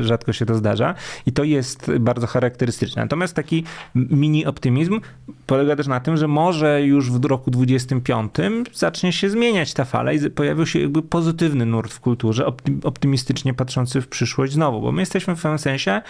rzadko 0.00 0.32
się 0.32 0.46
to 0.46 0.54
zdarza 0.54 0.94
i 1.26 1.32
to 1.32 1.44
jest 1.44 1.90
bardzo 2.00 2.26
charakterystyczne. 2.26 3.02
Natomiast 3.02 3.34
taki 3.34 3.64
mini 3.94 4.46
optymizm 4.46 5.00
polega 5.46 5.76
też 5.76 5.86
na 5.86 6.00
tym, 6.00 6.16
że 6.16 6.28
może 6.28 6.82
już 6.82 7.12
w 7.12 7.24
roku 7.24 7.50
25 7.50 8.34
zacznie 8.72 9.12
się 9.12 9.30
zmieniać 9.30 9.74
ta 9.74 9.84
fala 9.84 10.12
i 10.12 10.30
pojawił 10.30 10.66
się 10.66 10.80
jakby 10.80 11.02
pozytywny 11.02 11.66
nurt 11.66 11.92
w 11.92 12.00
kulturze, 12.00 12.46
optymistycznie 12.84 13.54
patrzący 13.54 14.00
w 14.00 14.08
przyszłość 14.08 14.52
znowu, 14.52 14.80
bo 14.80 14.92
my 14.92 15.02
jesteśmy 15.02 15.36
w 15.36 15.42
pewnym 15.42 15.58
sensie 15.58 16.02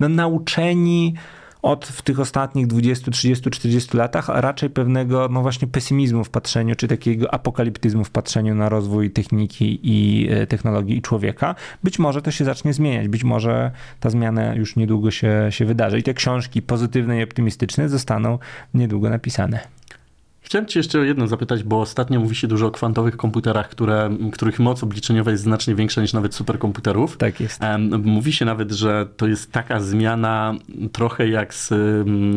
no, 0.00 0.08
nauczeni 0.08 1.14
od 1.64 1.86
w 1.86 2.02
tych 2.02 2.20
ostatnich 2.20 2.66
20, 2.66 3.10
30, 3.10 3.50
40 3.50 3.96
latach, 3.96 4.30
a 4.30 4.40
raczej 4.40 4.70
pewnego, 4.70 5.28
no 5.30 5.42
właśnie 5.42 5.68
pesymizmu 5.68 6.24
w 6.24 6.30
patrzeniu, 6.30 6.74
czy 6.74 6.88
takiego 6.88 7.34
apokaliptyzmu 7.34 8.04
w 8.04 8.10
patrzeniu 8.10 8.54
na 8.54 8.68
rozwój 8.68 9.10
techniki 9.10 9.80
i 9.82 10.28
e, 10.30 10.46
technologii 10.46 10.96
i 10.96 11.02
człowieka. 11.02 11.54
Być 11.82 11.98
może 11.98 12.22
to 12.22 12.30
się 12.30 12.44
zacznie 12.44 12.72
zmieniać, 12.72 13.08
być 13.08 13.24
może 13.24 13.70
ta 14.00 14.10
zmiana 14.10 14.54
już 14.54 14.76
niedługo 14.76 15.10
się, 15.10 15.46
się 15.50 15.64
wydarzy 15.64 15.98
i 15.98 16.02
te 16.02 16.14
książki 16.14 16.62
pozytywne 16.62 17.20
i 17.20 17.22
optymistyczne 17.22 17.88
zostaną 17.88 18.38
niedługo 18.74 19.10
napisane. 19.10 19.60
Chciałem 20.44 20.66
Cię 20.66 20.80
jeszcze 20.80 21.00
o 21.00 21.02
jedno 21.02 21.26
zapytać, 21.26 21.62
bo 21.62 21.80
ostatnio 21.80 22.20
mówi 22.20 22.34
się 22.34 22.48
dużo 22.48 22.66
o 22.66 22.70
kwantowych 22.70 23.16
komputerach, 23.16 23.68
które, 23.68 24.10
których 24.32 24.58
moc 24.58 24.82
obliczeniowa 24.82 25.30
jest 25.30 25.42
znacznie 25.42 25.74
większa 25.74 26.02
niż 26.02 26.12
nawet 26.12 26.34
superkomputerów. 26.34 27.16
Tak 27.16 27.40
jest. 27.40 27.60
Mówi 28.04 28.32
się 28.32 28.44
nawet, 28.44 28.72
że 28.72 29.06
to 29.16 29.26
jest 29.26 29.52
taka 29.52 29.80
zmiana 29.80 30.54
trochę 30.92 31.28
jak 31.28 31.54
z, 31.54 31.68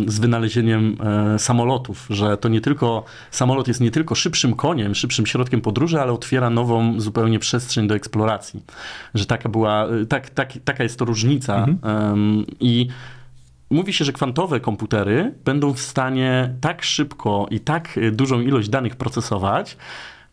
z 0.08 0.20
wynalezieniem 0.20 0.98
e, 1.36 1.40
samolotów, 1.40 2.08
że 2.10 2.38
to 2.38 2.50
nie 2.50 2.62
tylko, 2.62 3.04
samolot 3.32 3.68
jest 3.68 3.82
nie 3.82 3.92
tylko 3.92 4.16
szybszym 4.16 4.54
koniem, 4.56 4.96
szybszym 4.96 5.26
środkiem 5.26 5.62
podróży, 5.62 6.02
ale 6.02 6.12
otwiera 6.12 6.50
nową 6.50 7.00
zupełnie 7.00 7.40
przestrzeń 7.40 7.88
do 7.88 7.96
eksploracji. 7.96 8.64
Że 9.14 9.26
taka 9.26 9.50
była, 9.50 9.88
tak, 10.10 10.30
tak, 10.30 10.54
taka 10.66 10.84
jest 10.84 11.00
to 11.00 11.06
różnica. 11.06 11.66
Mhm. 11.66 12.46
I 12.60 12.88
Mówi 13.70 13.94
się, 13.94 14.06
że 14.06 14.14
kwantowe 14.14 14.60
komputery 14.60 15.36
będą 15.46 15.74
w 15.74 15.80
stanie 15.80 16.56
tak 16.62 16.84
szybko 16.84 17.48
i 17.52 17.60
tak 17.60 18.00
dużą 18.12 18.42
ilość 18.42 18.70
danych 18.70 18.96
procesować, 18.96 19.78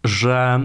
że 0.05 0.61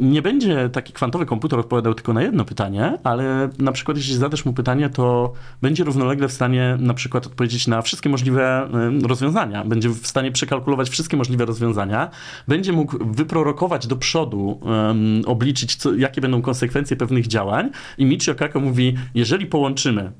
nie 0.00 0.22
będzie 0.22 0.68
taki 0.68 0.92
kwantowy 0.92 1.26
komputer 1.26 1.58
odpowiadał 1.58 1.94
tylko 1.94 2.12
na 2.12 2.22
jedno 2.22 2.44
pytanie, 2.44 2.98
ale 3.04 3.48
na 3.58 3.72
przykład 3.72 3.96
jeśli 3.96 4.14
zadasz 4.14 4.44
mu 4.44 4.52
pytanie, 4.52 4.90
to 4.90 5.32
będzie 5.62 5.84
równolegle 5.84 6.28
w 6.28 6.32
stanie 6.32 6.76
na 6.80 6.94
przykład 6.94 7.26
odpowiedzieć 7.26 7.66
na 7.66 7.82
wszystkie 7.82 8.08
możliwe 8.08 8.68
rozwiązania. 9.02 9.64
Będzie 9.64 9.88
w 9.88 10.06
stanie 10.06 10.32
przekalkulować 10.32 10.88
wszystkie 10.88 11.16
możliwe 11.16 11.44
rozwiązania, 11.44 12.10
będzie 12.48 12.72
mógł 12.72 13.04
wyprorokować 13.04 13.86
do 13.86 13.96
przodu, 13.96 14.60
um, 14.62 15.22
obliczyć, 15.26 15.76
co, 15.76 15.94
jakie 15.94 16.20
będą 16.20 16.42
konsekwencje 16.42 16.96
pewnych 16.96 17.26
działań 17.26 17.70
i 17.98 18.06
Michio 18.06 18.34
Kaku 18.34 18.60
mówi, 18.60 18.94
jeżeli 19.14 19.46
połączymy 19.46 20.12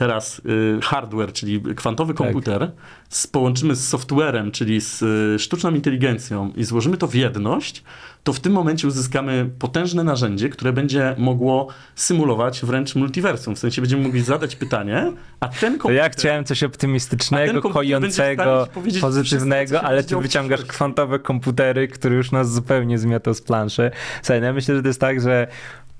teraz 0.00 0.42
y, 0.78 0.80
hardware, 0.82 1.32
czyli 1.32 1.62
kwantowy 1.76 2.14
tak. 2.14 2.16
komputer, 2.16 2.60
tak. 2.60 2.70
z, 3.08 3.26
połączymy 3.26 3.74
z 3.74 3.88
softwarem, 3.88 4.50
czyli 4.50 4.80
z 4.80 5.02
y, 5.02 5.38
sztuczną 5.38 5.74
inteligencją 5.74 6.52
i 6.56 6.64
złożymy 6.64 6.96
to 6.96 7.06
w 7.06 7.14
jedność, 7.14 7.82
to 8.24 8.32
w 8.32 8.40
tym 8.40 8.52
momencie 8.52 8.88
uzyskamy 8.88 9.50
potężne 9.58 10.04
narzędzie, 10.04 10.48
które 10.48 10.72
będzie 10.72 11.14
mogło 11.18 11.68
symulować 11.94 12.60
wręcz 12.60 12.94
multiversum. 12.94 13.56
W 13.56 13.58
sensie 13.58 13.82
będziemy 13.82 14.02
mogli 14.02 14.20
zadać 14.20 14.56
pytanie, 14.56 15.12
a 15.40 15.48
ten 15.48 15.72
komputer... 15.72 15.80
To 15.82 15.92
ja 15.92 16.08
chciałem 16.08 16.44
coś 16.44 16.62
optymistycznego, 16.62 17.62
kojącego, 17.62 18.68
pozytywnego, 19.00 19.82
ale 19.82 20.04
ty 20.04 20.16
wyciągasz 20.16 20.64
kwantowe 20.64 21.18
komputery, 21.18 21.88
które 21.88 22.16
już 22.16 22.32
nas 22.32 22.52
zupełnie 22.52 22.98
zmiotą 22.98 23.34
z 23.34 23.42
planszy. 23.42 23.90
Słuchaj, 24.22 24.40
no 24.40 24.46
ja 24.46 24.52
myślę, 24.52 24.74
że 24.74 24.82
to 24.82 24.88
jest 24.88 25.00
tak, 25.00 25.20
że 25.20 25.46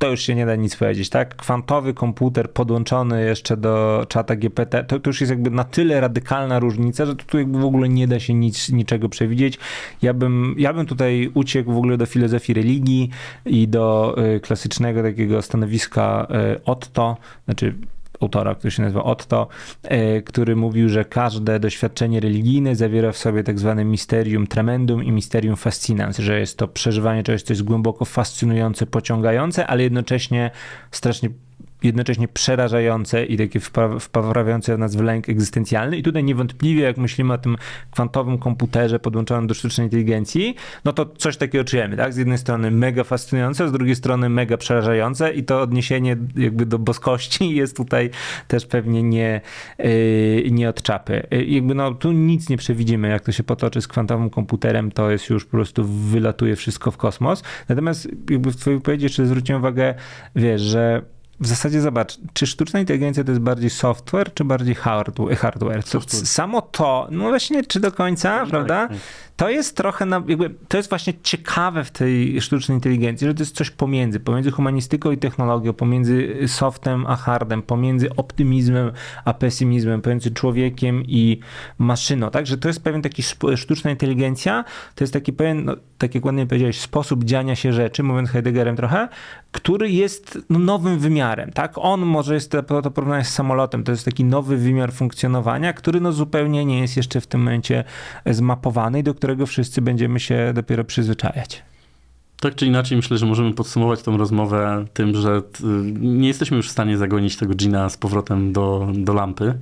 to 0.00 0.10
już 0.10 0.20
się 0.20 0.34
nie 0.34 0.46
da 0.46 0.56
nic 0.56 0.76
powiedzieć, 0.76 1.08
tak? 1.08 1.36
Kwantowy 1.36 1.94
komputer 1.94 2.50
podłączony 2.50 3.24
jeszcze 3.24 3.56
do 3.56 4.06
czata 4.08 4.36
GPT, 4.36 4.84
to, 4.84 5.00
to 5.00 5.10
już 5.10 5.20
jest 5.20 5.30
jakby 5.30 5.50
na 5.50 5.64
tyle 5.64 6.00
radykalna 6.00 6.58
różnica, 6.58 7.06
że 7.06 7.16
tu 7.16 7.38
jakby 7.38 7.58
w 7.58 7.64
ogóle 7.64 7.88
nie 7.88 8.08
da 8.08 8.20
się 8.20 8.34
nic, 8.34 8.68
niczego 8.68 9.08
przewidzieć. 9.08 9.58
Ja 10.02 10.14
bym, 10.14 10.54
ja 10.58 10.72
bym 10.72 10.86
tutaj 10.86 11.30
uciekł 11.34 11.72
w 11.72 11.76
ogóle 11.76 11.96
do 11.96 12.06
filozofii 12.06 12.54
religii 12.54 13.10
i 13.46 13.68
do 13.68 14.16
y, 14.36 14.40
klasycznego 14.40 15.02
takiego 15.02 15.42
stanowiska 15.42 16.26
y, 16.54 16.64
Otto, 16.64 17.16
znaczy 17.44 17.74
autora, 18.20 18.54
który 18.54 18.70
się 18.70 18.82
nazywa 18.82 19.04
Otto, 19.04 19.48
e, 19.82 20.22
który 20.22 20.56
mówił, 20.56 20.88
że 20.88 21.04
każde 21.04 21.60
doświadczenie 21.60 22.20
religijne 22.20 22.76
zawiera 22.76 23.12
w 23.12 23.16
sobie 23.16 23.44
tak 23.44 23.58
zwane 23.58 23.84
mysterium 23.84 24.46
tremendum 24.46 25.04
i 25.04 25.12
mysterium 25.12 25.56
fascinans, 25.56 26.18
że 26.18 26.40
jest 26.40 26.58
to 26.58 26.68
przeżywanie 26.68 27.22
czegoś, 27.22 27.42
co 27.42 27.52
jest 27.52 27.62
głęboko 27.62 28.04
fascynujące, 28.04 28.86
pociągające, 28.86 29.66
ale 29.66 29.82
jednocześnie 29.82 30.50
strasznie 30.90 31.30
jednocześnie 31.82 32.28
przerażające 32.28 33.24
i 33.24 33.36
takie 33.36 33.60
wprawiające 34.00 34.76
nas 34.76 34.96
w 34.96 35.02
lęk 35.02 35.28
egzystencjalny. 35.28 35.96
I 35.96 36.02
tutaj 36.02 36.24
niewątpliwie, 36.24 36.82
jak 36.82 36.96
myślimy 36.96 37.34
o 37.34 37.38
tym 37.38 37.56
kwantowym 37.90 38.38
komputerze 38.38 38.98
podłączonym 38.98 39.46
do 39.46 39.54
sztucznej 39.54 39.86
inteligencji, 39.86 40.54
no 40.84 40.92
to 40.92 41.06
coś 41.06 41.36
takiego 41.36 41.64
czujemy, 41.64 41.96
tak? 41.96 42.12
Z 42.12 42.16
jednej 42.16 42.38
strony 42.38 42.70
mega 42.70 43.04
fascynujące, 43.04 43.68
z 43.68 43.72
drugiej 43.72 43.96
strony 43.96 44.28
mega 44.28 44.56
przerażające 44.56 45.32
i 45.32 45.44
to 45.44 45.60
odniesienie 45.60 46.16
jakby 46.36 46.66
do 46.66 46.78
boskości 46.78 47.54
jest 47.54 47.76
tutaj 47.76 48.10
też 48.48 48.66
pewnie 48.66 49.02
nie, 49.02 49.40
yy, 49.78 50.50
nie 50.50 50.68
od 50.68 50.82
czapy. 50.82 51.26
Yy, 51.30 51.44
jakby 51.44 51.74
no 51.74 51.94
tu 51.94 52.12
nic 52.12 52.48
nie 52.48 52.56
przewidzimy, 52.56 53.08
jak 53.08 53.22
to 53.22 53.32
się 53.32 53.42
potoczy 53.42 53.82
z 53.82 53.88
kwantowym 53.88 54.30
komputerem, 54.30 54.92
to 54.92 55.10
jest 55.10 55.30
już 55.30 55.44
po 55.44 55.50
prostu 55.50 55.84
wylatuje 55.84 56.56
wszystko 56.56 56.90
w 56.90 56.96
kosmos. 56.96 57.42
Natomiast 57.68 58.08
jakby 58.30 58.50
w 58.50 58.56
twojej 58.56 58.78
wypowiedzi 58.78 59.04
jeszcze 59.04 59.26
zwróciłem 59.26 59.62
uwagę, 59.62 59.94
wiesz, 60.36 60.62
że 60.62 61.02
w 61.40 61.46
zasadzie 61.46 61.80
zobacz, 61.80 62.18
czy 62.32 62.46
sztuczna 62.46 62.80
inteligencja 62.80 63.24
to 63.24 63.30
jest 63.30 63.42
bardziej 63.42 63.70
software, 63.70 64.34
czy 64.34 64.44
bardziej 64.44 64.74
hardware? 64.74 65.84
To 65.84 66.00
samo 66.26 66.62
to, 66.62 67.08
no 67.10 67.28
właśnie, 67.28 67.64
czy 67.64 67.80
do 67.80 67.92
końca, 67.92 68.44
no, 68.44 68.50
prawda? 68.50 68.88
Tak, 68.88 68.90
tak 68.90 68.98
to 69.40 69.48
jest 69.48 69.76
trochę, 69.76 70.06
na, 70.06 70.22
jakby, 70.28 70.50
to 70.68 70.76
jest 70.76 70.88
właśnie 70.88 71.12
ciekawe 71.22 71.84
w 71.84 71.90
tej 71.90 72.40
sztucznej 72.40 72.76
inteligencji, 72.76 73.26
że 73.26 73.34
to 73.34 73.42
jest 73.42 73.56
coś 73.56 73.70
pomiędzy, 73.70 74.20
pomiędzy 74.20 74.50
humanistyką 74.50 75.10
i 75.10 75.18
technologią, 75.18 75.72
pomiędzy 75.72 76.34
softem 76.46 77.06
a 77.06 77.16
hardem, 77.16 77.62
pomiędzy 77.62 78.16
optymizmem 78.16 78.92
a 79.24 79.34
pesymizmem, 79.34 80.02
pomiędzy 80.02 80.30
człowiekiem 80.30 81.02
i 81.06 81.40
maszyną, 81.78 82.30
tak, 82.30 82.46
że 82.46 82.58
to 82.58 82.68
jest 82.68 82.84
pewien 82.84 83.02
taki 83.02 83.22
sztuczna 83.56 83.90
inteligencja, 83.90 84.64
to 84.94 85.04
jest 85.04 85.12
taki 85.12 85.32
pewien, 85.32 85.64
no, 85.64 85.76
tak 85.98 86.14
jak 86.14 86.24
ładnie 86.24 86.46
powiedziałeś, 86.46 86.80
sposób 86.80 87.24
dziania 87.24 87.56
się 87.56 87.72
rzeczy, 87.72 88.02
mówiąc 88.02 88.30
Heideggerem 88.30 88.76
trochę, 88.76 89.08
który 89.52 89.90
jest 89.90 90.38
no, 90.50 90.58
nowym 90.58 90.98
wymiarem, 90.98 91.50
tak, 91.52 91.72
on 91.76 92.00
może 92.00 92.34
jest, 92.34 92.50
to, 92.50 92.82
to 92.82 92.90
porównanie 92.90 93.24
z 93.24 93.34
samolotem, 93.34 93.84
to 93.84 93.92
jest 93.92 94.04
taki 94.04 94.24
nowy 94.24 94.56
wymiar 94.56 94.92
funkcjonowania, 94.92 95.72
który 95.72 96.00
no 96.00 96.12
zupełnie 96.12 96.64
nie 96.64 96.80
jest 96.80 96.96
jeszcze 96.96 97.20
w 97.20 97.26
tym 97.26 97.40
momencie 97.40 97.84
zmapowany 98.26 98.98
i 98.98 99.02
do 99.02 99.14
którego 99.14 99.29
którego 99.30 99.46
wszyscy 99.46 99.82
będziemy 99.82 100.20
się 100.20 100.52
dopiero 100.54 100.84
przyzwyczajać. 100.84 101.62
Tak 102.40 102.54
czy 102.54 102.66
inaczej, 102.66 102.96
myślę, 102.96 103.18
że 103.18 103.26
możemy 103.26 103.54
podsumować 103.54 104.02
tą 104.02 104.16
rozmowę 104.16 104.84
tym, 104.92 105.16
że 105.16 105.42
nie 106.00 106.28
jesteśmy 106.28 106.56
już 106.56 106.68
w 106.68 106.70
stanie 106.70 106.96
zagonić 106.96 107.36
tego 107.36 107.54
Gina 107.54 107.88
z 107.88 107.96
powrotem 107.96 108.52
do, 108.52 108.88
do 108.94 109.14
lampy 109.14 109.54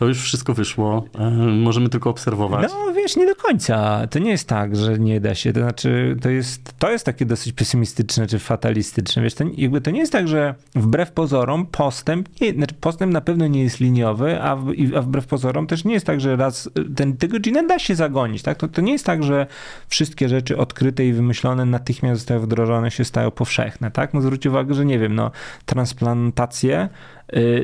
to 0.00 0.06
już 0.06 0.22
wszystko 0.22 0.54
wyszło. 0.54 1.04
E, 1.18 1.30
możemy 1.40 1.88
tylko 1.88 2.10
obserwować. 2.10 2.70
No 2.70 2.92
wiesz, 2.92 3.16
nie 3.16 3.26
do 3.26 3.34
końca. 3.34 4.06
To 4.06 4.18
nie 4.18 4.30
jest 4.30 4.48
tak, 4.48 4.76
że 4.76 4.98
nie 4.98 5.20
da 5.20 5.34
się. 5.34 5.52
To 5.52 5.60
znaczy, 5.60 6.16
to 6.22 6.30
jest, 6.30 6.74
to 6.78 6.90
jest 6.90 7.04
takie 7.04 7.26
dosyć 7.26 7.52
pesymistyczne 7.52 8.26
czy 8.26 8.38
fatalistyczne. 8.38 9.22
Wiesz, 9.22 9.34
to, 9.34 9.44
jakby 9.56 9.80
to 9.80 9.90
nie 9.90 10.00
jest 10.00 10.12
tak, 10.12 10.28
że 10.28 10.54
wbrew 10.74 11.12
pozorom 11.12 11.66
postęp, 11.66 12.40
nie, 12.40 12.52
znaczy 12.52 12.74
postęp 12.80 13.12
na 13.12 13.20
pewno 13.20 13.46
nie 13.46 13.62
jest 13.62 13.80
liniowy, 13.80 14.42
a, 14.42 14.56
w, 14.56 14.72
a 14.96 15.02
wbrew 15.02 15.26
pozorom 15.26 15.66
też 15.66 15.84
nie 15.84 15.94
jest 15.94 16.06
tak, 16.06 16.20
że 16.20 16.36
raz 16.36 16.70
ten, 16.96 17.16
tego 17.16 17.38
gina 17.38 17.62
da 17.62 17.78
się 17.78 17.94
zagonić. 17.94 18.42
Tak? 18.42 18.58
To, 18.58 18.68
to 18.68 18.80
nie 18.80 18.92
jest 18.92 19.06
tak, 19.06 19.22
że 19.22 19.46
wszystkie 19.88 20.28
rzeczy 20.28 20.58
odkryte 20.58 21.04
i 21.04 21.12
wymyślone 21.12 21.64
natychmiast 21.64 22.20
zostały 22.20 22.40
wdrożone, 22.40 22.90
się 22.90 23.04
stają 23.04 23.30
powszechne. 23.30 23.90
Tak? 23.90 24.14
No 24.14 24.20
zwróć 24.20 24.46
uwagę, 24.46 24.74
że 24.74 24.84
nie 24.84 24.98
wiem, 24.98 25.14
no 25.14 25.30
transplantacje 25.66 26.88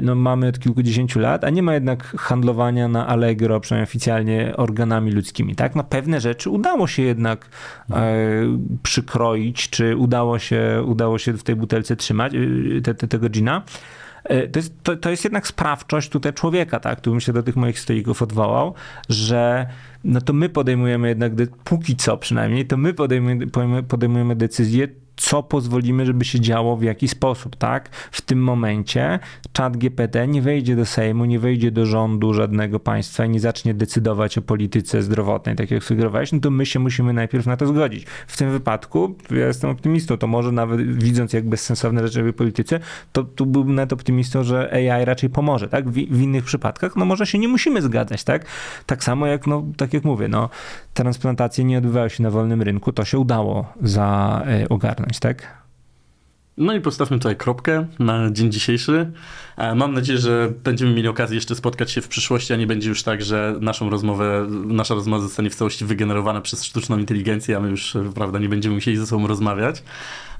no, 0.03 0.15
mamy 0.15 0.49
od 0.49 0.59
kilkudziesięciu 0.59 1.21
lat, 1.21 1.45
a 1.45 1.51
nie 1.51 1.63
ma 1.63 1.75
jednak 1.75 2.05
handlowania 2.05 2.89
na 2.89 3.07
Allegro, 3.07 3.61
przynajmniej 3.61 3.89
oficjalnie, 3.89 4.57
organami 4.57 5.13
ludzkimi. 5.13 5.55
Tak? 5.55 5.75
No, 5.75 5.85
pewne 5.85 6.21
rzeczy 6.21 6.51
udało 6.51 6.87
się 6.87 7.03
jednak 7.03 7.49
e, 7.91 8.15
przykroić, 8.83 9.71
czy 9.71 9.97
udało 9.97 10.39
się, 10.39 10.83
udało 10.87 11.19
się 11.19 11.33
w 11.33 11.43
tej 11.43 11.57
butelce 11.57 11.97
trzymać 11.97 12.35
y, 12.35 12.81
te, 12.85 12.95
te, 12.95 13.09
tego 13.09 13.29
gina. 13.29 13.63
E, 14.25 14.49
to 14.49 14.59
jest, 14.59 14.83
to, 14.83 14.97
to 14.97 15.11
jest 15.11 15.25
jednak 15.25 15.47
sprawczość 15.47 16.09
tutaj 16.09 16.33
człowieka, 16.33 16.81
tak? 16.81 17.01
Tu 17.01 17.11
bym 17.11 17.21
się 17.21 17.33
do 17.33 17.43
tych 17.43 17.57
moich 17.57 17.81
stoików 17.81 18.23
odwołał, 18.23 18.75
że 19.09 19.67
no 20.05 20.21
to 20.21 20.33
my 20.33 20.49
podejmujemy 20.49 21.09
jednak, 21.09 21.33
póki 21.65 21.97
co 21.97 22.17
przynajmniej, 22.17 22.67
to 22.67 22.77
my 22.77 22.95
podejmujemy, 22.95 23.47
podejmujemy 23.89 24.37
decyzje, 24.37 24.89
co 25.17 25.43
pozwolimy, 25.43 26.07
żeby 26.07 26.25
się 26.25 26.41
działo 26.41 26.77
w 26.77 26.83
jaki 26.83 27.09
sposób, 27.09 27.57
tak? 27.57 27.89
W 28.11 28.21
tym 28.21 28.43
momencie 28.43 29.19
czat 29.53 29.77
GPT 29.77 30.29
nie 30.29 30.43
wejdzie 30.43 30.77
do 30.77 30.87
Sejmu, 30.87 31.25
nie 31.25 31.39
wejdzie 31.39 31.71
do 31.71 31.87
rządu 31.87 32.35
żadnego 32.35 32.81
państwa 32.81 33.25
i 33.25 33.31
nie 33.31 33.41
zacznie 33.41 33.75
decydować 33.75 34.39
o 34.39 34.43
polityce 34.43 35.03
zdrowotnej, 35.03 35.57
tak 35.57 35.71
jak 35.71 35.85
sugerowałeś, 35.85 36.33
no 36.33 36.41
to 36.41 36.51
my 36.51 36.67
się 36.67 36.79
musimy 36.79 37.13
najpierw 37.13 37.47
na 37.47 37.57
to 37.57 37.67
zgodzić. 37.67 38.07
W 38.27 38.37
tym 38.37 38.51
wypadku, 38.51 39.15
ja 39.31 39.47
jestem 39.47 39.71
optymistą, 39.71 40.17
to 40.17 40.27
może 40.27 40.53
nawet 40.53 40.99
widząc 40.99 41.33
jak 41.33 41.49
bezsensowne 41.49 42.03
rzeczy 42.09 42.23
w 42.23 42.33
polityce, 42.33 42.81
to 43.13 43.25
tu 43.25 43.47
byłbym 43.47 43.75
nawet 43.75 43.93
optymistą, 43.93 44.45
że 44.45 44.73
AI 44.73 45.05
raczej 45.05 45.31
pomoże, 45.31 45.69
tak? 45.69 45.89
W, 45.89 45.93
w, 45.93 46.21
innych 46.21 46.45
przypadkach, 46.45 46.97
no 46.97 47.05
może 47.05 47.27
się 47.27 47.39
nie 47.39 47.49
musimy 47.49 47.83
zgadzać, 47.83 48.25
tak? 48.25 48.47
Tak 48.87 49.05
samo 49.05 49.27
jak, 49.27 49.47
no, 49.47 49.65
tak 49.77 49.95
jak 49.95 50.05
mówię, 50.05 50.29
no, 50.29 50.49
transplantacje 50.95 51.65
nie 51.65 51.79
odbywały 51.79 52.11
się 52.11 52.23
na 52.23 52.31
wolnym 52.31 52.63
rynku, 52.63 52.93
to 52.93 53.05
się 53.05 53.19
udało 53.19 53.67
za, 53.83 54.43
y, 54.63 54.69
ogarnąć 54.69 55.06
tak? 55.21 55.56
No 56.59 56.75
i 56.75 56.81
postawmy 56.81 57.19
tutaj 57.19 57.37
kropkę 57.37 57.87
na 57.99 58.31
dzień 58.31 58.53
dzisiejszy. 58.53 59.11
E, 59.57 59.75
Mam 59.75 59.95
nadzieję, 59.95 60.19
że 60.19 60.53
będziemy 60.65 60.95
mieli 60.95 61.09
okazję 61.09 61.35
jeszcze 61.35 61.55
spotkać 61.55 61.91
się 61.91 62.01
w 62.01 62.09
przyszłości, 62.09 62.53
a 62.53 62.57
nie 62.57 62.67
będzie 62.67 62.89
już 62.89 63.03
tak, 63.03 63.23
że 63.23 63.57
naszą 63.61 63.91
rozmowę, 63.91 64.47
nasza 64.67 64.95
rozmowa 64.95 65.23
zostanie 65.23 65.51
w 65.51 65.55
całości 65.55 65.85
wygenerowana 65.85 66.41
przez 66.41 66.65
sztuczną 66.65 66.99
inteligencję, 66.99 67.57
a 67.57 67.61
my 67.61 67.69
już, 67.71 67.97
e, 67.97 68.13
prawda, 68.15 68.39
nie 68.39 68.49
będziemy 68.49 68.75
musieli 68.75 68.97
ze 68.97 69.07
sobą 69.07 69.27
rozmawiać. 69.27 69.83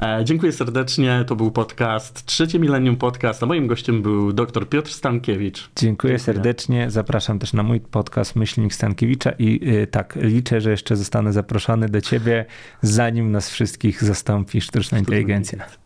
E, 0.01 0.21
Dziękuję 0.25 0.53
serdecznie. 0.53 1.25
To 1.27 1.37
był 1.37 1.51
podcast 1.51 2.27
Trzecie 2.27 2.59
Millennium 2.59 2.97
Podcast, 2.97 3.43
a 3.43 3.47
moim 3.47 3.67
gościem 3.67 4.03
był 4.03 4.33
dr 4.33 4.69
Piotr 4.69 4.93
Stankiewicz. 4.93 5.59
Dziękuję, 5.59 5.81
Dziękuję. 5.81 6.19
serdecznie. 6.19 6.91
Zapraszam 6.91 7.39
też 7.39 7.53
na 7.53 7.63
mój 7.63 7.81
podcast 7.81 8.37
Myślnik 8.37 8.75
Stankiewicza 8.75 9.31
i 9.39 9.69
y, 9.69 9.87
tak, 9.87 10.19
liczę, 10.23 10.61
że 10.61 10.71
jeszcze 10.71 10.97
zostanę 10.97 11.33
zaproszony 11.33 11.89
do 11.89 12.01
ciebie, 12.01 12.45
zanim 12.83 13.33
nas 13.33 13.51
wszystkich 13.51 14.05
zastąpi 14.05 14.61
sztuczna 14.61 14.99
inteligencja. 14.99 15.86